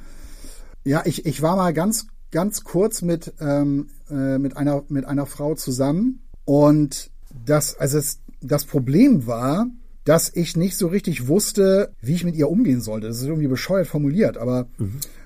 [0.83, 5.27] Ja, ich, ich war mal ganz, ganz kurz mit, ähm, äh, mit, einer, mit einer
[5.27, 7.11] Frau zusammen und
[7.45, 9.67] das, also es, das Problem war,
[10.05, 13.07] dass ich nicht so richtig wusste, wie ich mit ihr umgehen sollte.
[13.07, 14.67] Das ist irgendwie bescheuert formuliert, aber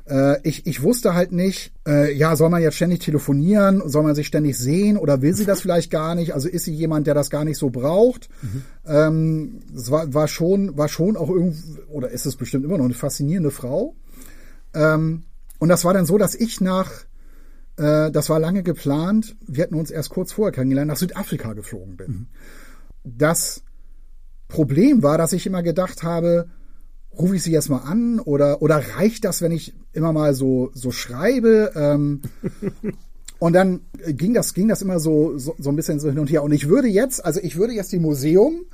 [0.09, 4.15] äh, ich, ich wusste halt nicht, äh, ja, soll man jetzt ständig telefonieren, soll man
[4.15, 6.33] sich ständig sehen oder will sie das vielleicht gar nicht?
[6.33, 8.29] Also ist sie jemand, der das gar nicht so braucht?
[8.85, 12.85] Ähm, es war, war schon, war schon auch irgendwie, oder ist es bestimmt immer noch
[12.85, 13.95] eine faszinierende Frau.
[14.73, 15.23] Ähm,
[15.59, 16.89] und das war dann so, dass ich nach,
[17.75, 21.97] äh, das war lange geplant, wir hatten uns erst kurz vorher kennengelernt, nach Südafrika geflogen
[21.97, 22.27] bin.
[23.03, 23.61] Das
[24.49, 26.47] Problem war, dass ich immer gedacht habe,
[27.17, 30.71] rufe ich sie jetzt mal an oder, oder reicht das, wenn ich immer mal so,
[30.73, 31.71] so schreibe?
[31.75, 32.21] Ähm,
[33.39, 36.29] und dann ging das, ging das immer so, so, so ein bisschen so hin und
[36.29, 36.43] her.
[36.43, 38.65] Und ich würde jetzt, also ich würde jetzt dem Museum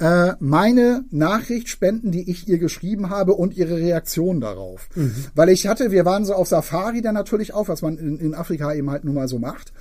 [0.00, 4.88] äh, meine Nachricht spenden, die ich ihr geschrieben habe und ihre Reaktion darauf.
[5.34, 8.34] Weil ich hatte, wir waren so auf Safari dann natürlich auch, was man in, in
[8.34, 9.72] Afrika eben halt nun mal so macht.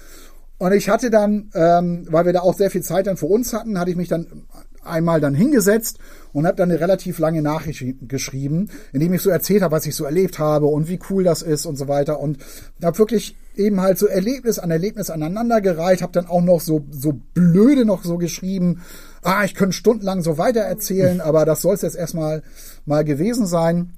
[0.59, 3.53] Und ich hatte dann, ähm, weil wir da auch sehr viel Zeit dann für uns
[3.53, 4.45] hatten, hatte ich mich dann
[4.89, 5.99] einmal dann hingesetzt
[6.33, 9.85] und habe dann eine relativ lange Nachricht geschrieben, in dem ich so erzählt habe, was
[9.85, 12.37] ich so erlebt habe und wie cool das ist und so weiter und
[12.83, 17.19] habe wirklich eben halt so Erlebnis an Erlebnis aneinandergereiht, habe dann auch noch so so
[17.33, 18.81] blöde noch so geschrieben,
[19.23, 22.43] ah, ich könnte stundenlang so weiter erzählen, aber das soll es jetzt erstmal
[22.85, 23.93] mal gewesen sein.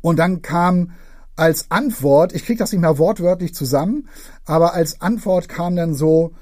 [0.00, 0.92] Und dann kam
[1.36, 4.08] als Antwort, ich krieg das nicht mehr wortwörtlich zusammen,
[4.44, 6.32] aber als Antwort kam dann so,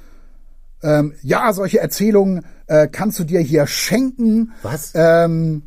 [0.83, 4.53] ähm, ja, solche Erzählungen äh, kannst du dir hier schenken.
[4.63, 4.93] Was?
[4.95, 5.63] Ähm,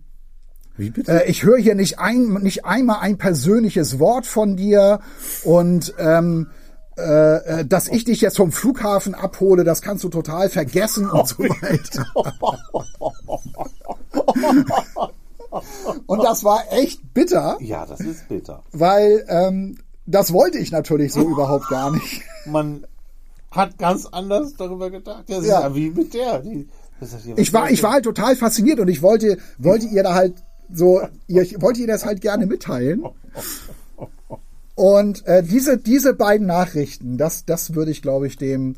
[0.78, 1.26] Wie bitte?
[1.26, 5.00] äh, ich höre hier nicht, ein, nicht einmal ein persönliches Wort von dir
[5.44, 6.48] und ähm,
[6.98, 11.28] äh, äh, dass ich dich jetzt vom Flughafen abhole, das kannst du total vergessen und
[11.28, 12.06] so weiter.
[16.06, 18.62] Und das war echt bitter, ja, das ist bitter.
[18.72, 22.22] weil ähm, das wollte ich natürlich so überhaupt gar nicht.
[22.46, 22.86] Man
[23.52, 25.24] hat ganz anders darüber gedacht.
[25.28, 25.58] Das Ja.
[25.60, 26.40] ist ja wie mit der.
[26.40, 26.68] Die,
[27.38, 30.36] Ich war, ich war halt total fasziniert und ich wollte, wollte ihr da halt
[30.74, 33.04] so, ihr, ich wollte ihr das halt gerne mitteilen.
[34.76, 38.76] Und äh, diese, diese beiden Nachrichten, das, das würde ich, glaube ich, dem,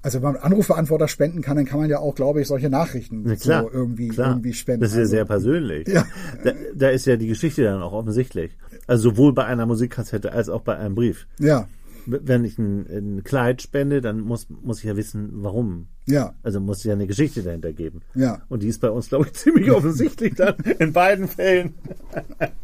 [0.00, 3.22] also wenn man Anrufbeantworter spenden kann, dann kann man ja auch, glaube ich, solche Nachrichten
[3.24, 4.30] Na klar, so irgendwie, klar.
[4.30, 4.80] irgendwie spenden.
[4.80, 5.88] Das ist ja Also, sehr persönlich.
[5.88, 6.06] Ja.
[6.42, 8.56] Da, da ist ja die Geschichte dann auch offensichtlich.
[8.86, 11.26] Also sowohl bei einer Musikkassette als auch bei einem Brief.
[11.38, 11.68] ja,
[12.06, 15.88] Wenn ich ein, ein Kleid spende, dann muss, muss ich ja wissen, warum.
[16.06, 18.00] ja, Also muss es ja eine Geschichte dahinter geben.
[18.14, 18.42] Ja.
[18.48, 21.74] Und die ist bei uns, glaube ich, ziemlich offensichtlich dann in beiden Fällen.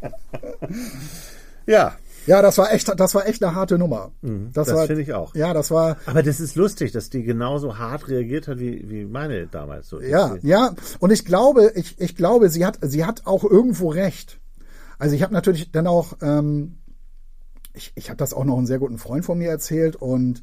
[1.65, 4.11] ja, ja, das war echt, das war echt eine harte Nummer.
[4.21, 4.51] Mhm.
[4.53, 5.33] das war, finde ich auch.
[5.35, 9.05] Ja, das war, aber das ist lustig, dass die genauso hart reagiert hat wie, wie
[9.05, 9.89] meine damals.
[9.89, 10.75] So, Ja, ja.
[10.99, 14.39] Und ich glaube, ich, ich glaube, sie hat, sie hat auch irgendwo recht.
[14.99, 16.77] Also ich habe natürlich dann auch, ähm,
[17.73, 20.41] ich, ich habe das auch noch einen sehr guten Freund von mir erzählt und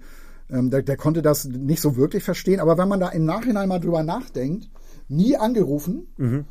[0.51, 2.61] ähm, der, der konnte das nicht so wirklich verstehen.
[2.61, 4.69] Aber wenn man da im Nachhinein mal drüber nachdenkt,
[5.09, 6.07] nie angerufen.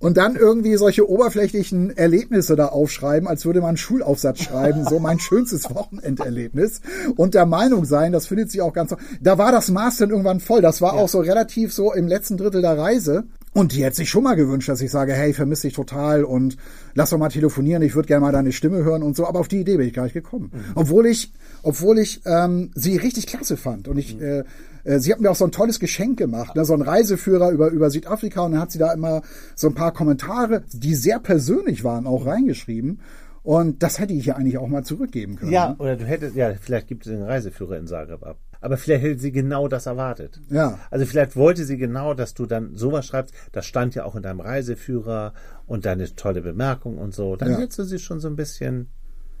[0.00, 4.98] Und dann irgendwie solche oberflächlichen Erlebnisse da aufschreiben, als würde man einen Schulaufsatz schreiben, so
[4.98, 6.80] mein schönstes Wochenenderlebnis
[7.16, 10.40] und der Meinung sein, das findet sie auch ganz, da war das Maß dann irgendwann
[10.40, 10.62] voll.
[10.62, 13.24] Das war auch so relativ so im letzten Drittel der Reise.
[13.54, 16.56] Und die hätte sich schon mal gewünscht, dass ich sage, hey, vermisse dich total und
[16.94, 19.26] lass doch mal telefonieren, ich würde gerne mal deine Stimme hören und so.
[19.26, 20.52] Aber auf die Idee bin ich gar nicht gekommen.
[20.74, 21.32] Obwohl ich,
[21.62, 23.88] obwohl ich ähm, sie richtig klasse fand.
[23.88, 24.44] Und ich, äh,
[24.84, 26.64] äh, sie hat mir auch so ein tolles Geschenk gemacht, ne?
[26.64, 28.42] so ein Reiseführer über, über Südafrika.
[28.42, 29.22] Und dann hat sie da immer
[29.54, 33.00] so ein paar Kommentare, die sehr persönlich waren, auch reingeschrieben.
[33.42, 35.52] Und das hätte ich ja eigentlich auch mal zurückgeben können.
[35.52, 38.38] Ja, oder du hättest, ja, vielleicht gibt es den Reiseführer in Zagreb ab.
[38.60, 40.40] Aber vielleicht hätte sie genau das erwartet.
[40.50, 40.78] Ja.
[40.90, 43.32] Also vielleicht wollte sie genau, dass du dann sowas schreibst.
[43.52, 45.32] Das stand ja auch in deinem Reiseführer
[45.66, 47.36] und deine tolle Bemerkung und so.
[47.36, 47.58] Dann Ja.
[47.58, 48.88] hättest du sie schon so ein bisschen.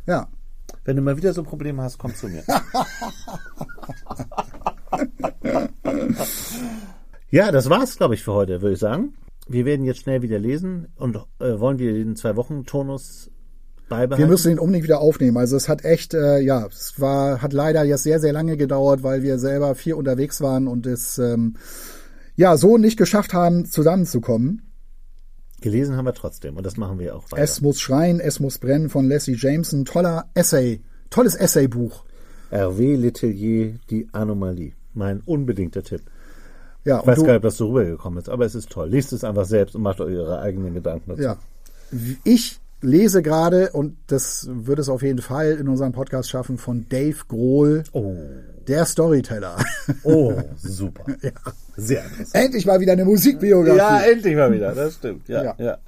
[0.06, 0.28] ja.
[0.84, 2.42] Wenn du mal wieder so Probleme hast, komm zu mir.
[7.30, 9.14] ja, das war's, glaube ich, für heute, würde ich sagen.
[9.46, 13.30] Wir werden jetzt schnell wieder lesen und äh, wollen wir den zwei Wochen Turnus
[13.88, 14.22] beibehalten.
[14.22, 15.36] Wir müssen ihn unbedingt wieder aufnehmen.
[15.36, 19.02] Also es hat echt, äh, ja, es war, hat leider jetzt sehr, sehr lange gedauert,
[19.02, 21.56] weil wir selber viel unterwegs waren und es ähm,
[22.36, 24.62] ja so nicht geschafft haben, zusammenzukommen.
[25.60, 27.42] Gelesen haben wir trotzdem und das machen wir auch weiter.
[27.42, 29.84] Es muss schreien, es muss brennen von Leslie Jameson.
[29.84, 30.80] Toller Essay,
[31.10, 32.04] tolles Essaybuch.
[32.50, 34.72] Hervé Letellier, die Anomalie.
[34.94, 36.02] Mein unbedingter Tipp.
[36.84, 38.70] Ja, Ich weiß und gar du, nicht, ob das so rübergekommen ist, aber es ist
[38.70, 38.88] toll.
[38.88, 41.22] Lest es einfach selbst und macht eure eigenen Gedanken dazu.
[41.22, 41.36] ja.
[42.24, 46.86] Ich lese gerade, und das wird es auf jeden Fall in unserem Podcast schaffen, von
[46.88, 48.16] Dave Grohl, Oh,
[48.66, 49.56] der Storyteller.
[50.04, 51.04] oh, super.
[51.76, 52.34] Sehr interessant.
[52.34, 53.78] Endlich mal wieder eine Musikbiografie.
[53.78, 55.28] Ja, endlich mal wieder, das stimmt.
[55.28, 55.54] Ja, Ja.
[55.58, 55.78] ja.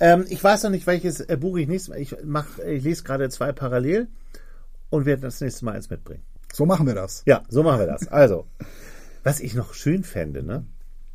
[0.00, 2.00] Ähm, ich weiß noch nicht, welches äh, Buch ich nächstes Mal.
[2.00, 4.08] Ich, mach, ich lese gerade zwei parallel
[4.90, 6.22] und werde das nächste Mal eins mitbringen.
[6.52, 7.22] So machen wir das.
[7.26, 8.08] Ja, so machen wir das.
[8.08, 8.46] Also,
[9.22, 10.64] was ich noch schön fände, ne?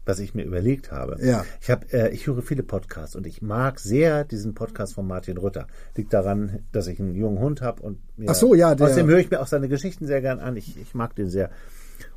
[0.05, 1.17] Was ich mir überlegt habe.
[1.23, 1.45] Ja.
[1.61, 5.37] Ich habe, äh, ich höre viele Podcasts und ich mag sehr diesen Podcast von Martin
[5.37, 5.67] Rütter.
[5.95, 9.07] Liegt daran, dass ich einen jungen Hund habe und mir, Ach so, ja, der- außerdem
[9.07, 10.57] höre ich mir auch seine Geschichten sehr gern an.
[10.57, 11.51] Ich, ich mag den sehr.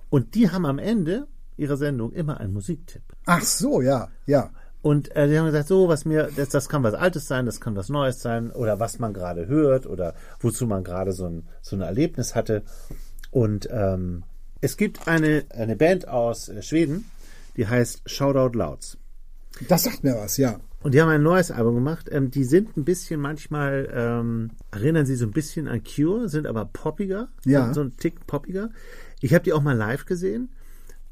[0.09, 1.27] Und die haben am Ende
[1.57, 3.03] ihrer Sendung immer einen Musiktipp.
[3.27, 4.51] Ach so, ja, ja.
[4.81, 7.61] Und äh, die haben gesagt, so, was mir, das, das kann was Altes sein, das
[7.61, 11.47] kann was Neues sein, oder was man gerade hört, oder wozu man gerade so ein,
[11.61, 12.63] so ein Erlebnis hatte.
[13.31, 14.25] Und ähm,
[14.61, 17.05] es gibt eine, eine Band aus äh, Schweden,
[17.57, 18.99] die heißt Shoutout Louds.
[19.69, 20.61] Das sagt mir was, ja.
[20.83, 22.09] Und die haben ein neues Album gemacht.
[22.11, 26.47] Ähm, die sind ein bisschen manchmal, ähm, erinnern sie so ein bisschen an Cure, sind
[26.47, 27.29] aber poppiger.
[27.45, 27.73] Ja.
[27.73, 28.71] So, ein Tick poppiger.
[29.21, 30.49] Ich habe die auch mal live gesehen.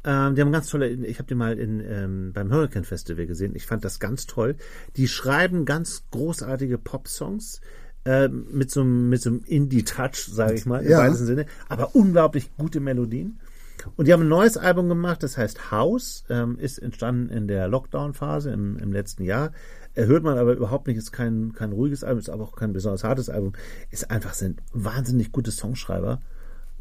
[0.02, 3.54] Ähm, die haben ganz tolle, ich habe die mal in, ähm, beim Hurricane Festival gesehen.
[3.54, 4.56] Ich fand das ganz toll.
[4.96, 7.60] Die schreiben ganz großartige Pop-Songs.
[8.06, 11.00] äh, mit so einem mit so einem Indie-Touch, sage ich mal, im Ja.
[11.00, 13.38] weitesten Sinne, aber unglaublich gute Melodien.
[13.96, 17.68] Und die haben ein neues Album gemacht, das heißt House, ähm, ist entstanden in der
[17.68, 19.52] Lockdown-Phase im, im letzten Jahr.
[19.94, 23.04] Hört man aber überhaupt nicht, ist kein, kein ruhiges Album, ist aber auch kein besonders
[23.04, 23.52] hartes Album.
[23.90, 26.20] Ist einfach, sind wahnsinnig gute Songschreiber.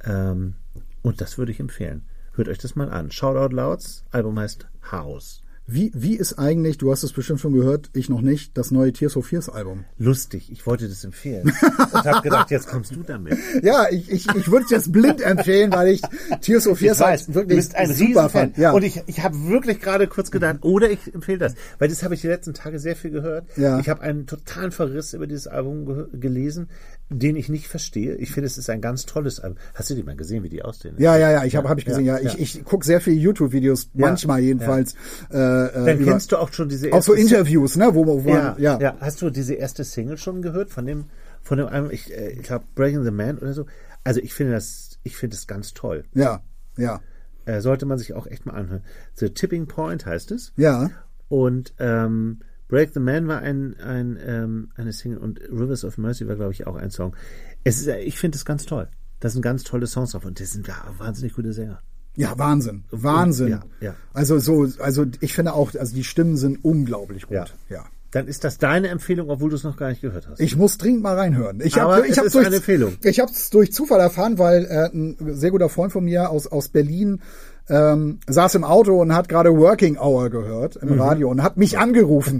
[0.04, 0.56] Ähm,
[1.02, 2.04] und das würde ich empfehlen.
[2.34, 3.12] Hört euch das mal an.
[3.12, 5.42] Shoutout Louds, Album heißt House.
[5.72, 8.92] Wie, wie ist eigentlich, du hast es bestimmt schon gehört, ich noch nicht, das neue
[8.92, 9.86] Tears for Fears Album?
[10.00, 11.44] Lustig, ich wollte das empfehlen.
[11.44, 13.38] und habe gedacht, jetzt kommst du damit.
[13.62, 16.02] Ja, ich, ich, ich würde es jetzt blind empfehlen, weil ich
[16.42, 18.58] Tears for Fears Ich weiß, halt du wirklich bist ein super fand.
[18.58, 18.72] Ja.
[18.72, 21.56] Und ich, ich habe wirklich gerade kurz gedacht, oder ich empfehle das.
[21.78, 23.46] Weil das habe ich die letzten Tage sehr viel gehört.
[23.58, 23.80] Ja.
[23.80, 26.70] Ich habe einen totalen Verriss über dieses Album ge gelesen,
[27.10, 28.16] den ich nicht verstehe.
[28.16, 29.58] Ich finde, es ist ein ganz tolles Album.
[29.74, 30.96] Hast du die mal gesehen, wie die aussehen?
[31.00, 32.20] ja, ja, ja, ich habe hab ich gesehen, ja.
[32.20, 32.34] ja.
[32.38, 34.94] Ich, ich gucke sehr viele YouTube-Videos, manchmal jedenfalls.
[35.32, 37.90] Äh, äh, Dann über, kennst du auch schon diese auch so erste Interviews, ne?
[37.94, 38.80] Wo, wo ja, man, ja.
[38.80, 38.98] ja.
[39.00, 41.06] Hast du diese erste Single schon gehört von dem,
[41.42, 41.92] von dem Album?
[41.92, 43.66] Ich, äh, ich glaube Breaking the Man oder so.
[44.04, 46.06] Also ich finde das, ich finde es ganz toll.
[46.14, 46.42] ja,
[46.78, 47.02] ja,
[47.46, 48.84] Äh, sollte man sich auch echt mal anhören.
[49.16, 50.54] The Tipping Point heißt es.
[50.56, 50.90] ja.
[51.28, 52.40] Und ähm,
[52.70, 56.54] Break the Man war ein, ein, ähm, eine Single und Rivers of Mercy war, glaube
[56.54, 57.16] ich, auch ein Song.
[57.64, 58.88] Es ist, ich finde es ganz toll.
[59.20, 61.82] Das sind ganz tolle Songs drauf und das sind ja, wahnsinnig gute Sänger.
[62.16, 63.50] Ja, Wahnsinn, Wahnsinn.
[63.50, 63.96] Ja, ja.
[64.14, 67.36] Also so, also ich finde auch, also die Stimmen sind unglaublich gut.
[67.36, 67.46] Ja.
[67.70, 67.86] ja.
[68.12, 70.40] Dann ist das deine Empfehlung, obwohl du es noch gar nicht gehört hast.
[70.40, 71.62] Ich muss dringend mal reinhören.
[71.62, 72.98] Ich habe ich es hab ist durch, eine Empfehlung.
[73.04, 76.48] Ich habe es durch Zufall erfahren, weil äh, ein sehr guter Freund von mir aus
[76.48, 77.22] aus Berlin
[77.70, 81.02] ähm, saß im Auto und hat gerade Working Hour gehört im Mhm.
[81.02, 82.40] Radio und hat mich angerufen.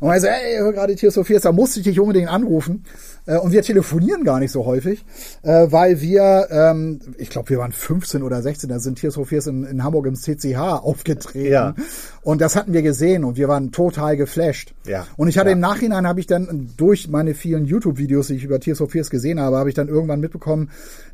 [0.00, 2.28] Und er so, ey, ich höre gerade Tears for Fears, da musste ich dich unbedingt
[2.28, 2.84] anrufen.
[3.26, 5.04] Äh, und wir telefonieren gar nicht so häufig,
[5.42, 9.26] äh, weil wir, ähm, ich glaube, wir waren 15 oder 16, da sind Tears for
[9.26, 11.52] Fears in, in Hamburg im CCH aufgetreten.
[11.52, 11.74] Ja.
[12.22, 14.74] Und das hatten wir gesehen und wir waren total geflasht.
[14.86, 15.06] Ja.
[15.16, 15.54] Und ich hatte Ja.
[15.54, 19.10] im Nachhinein habe ich dann durch meine vielen YouTube-Videos, die ich über Tears for Fears
[19.10, 20.70] gesehen habe, habe ich dann irgendwann mitbekommen,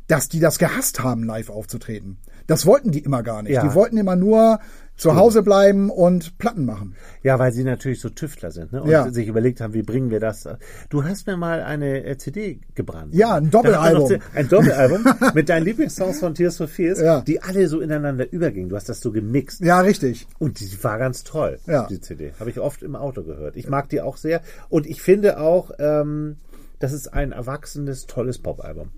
[0.07, 2.17] dass die das gehasst haben, live aufzutreten.
[2.47, 3.53] Das wollten die immer gar nicht.
[3.53, 3.65] Ja.
[3.67, 4.59] Die wollten immer nur
[4.95, 6.95] zu Hause bleiben und Platten machen.
[7.23, 8.83] Ja, weil sie natürlich so Tüftler sind ne?
[8.83, 9.09] und Ja.
[9.11, 10.47] sich überlegt haben, wie bringen wir das.
[10.89, 13.13] Du hast mir mal eine äh, CD gebrannt.
[13.15, 14.19] Ja, ein Doppelalbum.
[14.35, 17.21] Ein Doppelalbum mit deinen Lieblingssongs von Tears for Fears, Ja.
[17.21, 18.69] die alle so ineinander übergingen.
[18.69, 19.61] Du hast das so gemixt.
[19.61, 20.27] Ja, richtig.
[20.37, 21.87] Und die war ganz toll, Ja.
[21.87, 22.33] die CD.
[22.39, 23.55] Habe ich oft im Auto gehört.
[23.55, 24.41] Ich mag die auch sehr.
[24.69, 26.35] Und ich finde auch, ähm,
[26.79, 28.91] das ist ein erwachsenes, tolles Popalbum.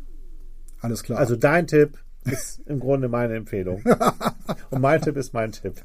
[0.85, 1.17] Alles klar.
[1.17, 3.83] Also dein Tipp ist im Grunde meine Empfehlung.
[4.69, 5.81] Und mein Tipp ist mein Tipp.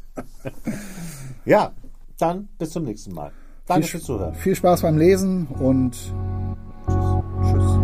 [1.46, 1.72] ja,
[2.18, 3.32] dann bis zum nächsten Mal.
[3.66, 4.34] Danke fürs Zuhören.
[4.34, 7.50] Viel Spaß beim Lesen und tschüss.
[7.50, 7.79] tschüss.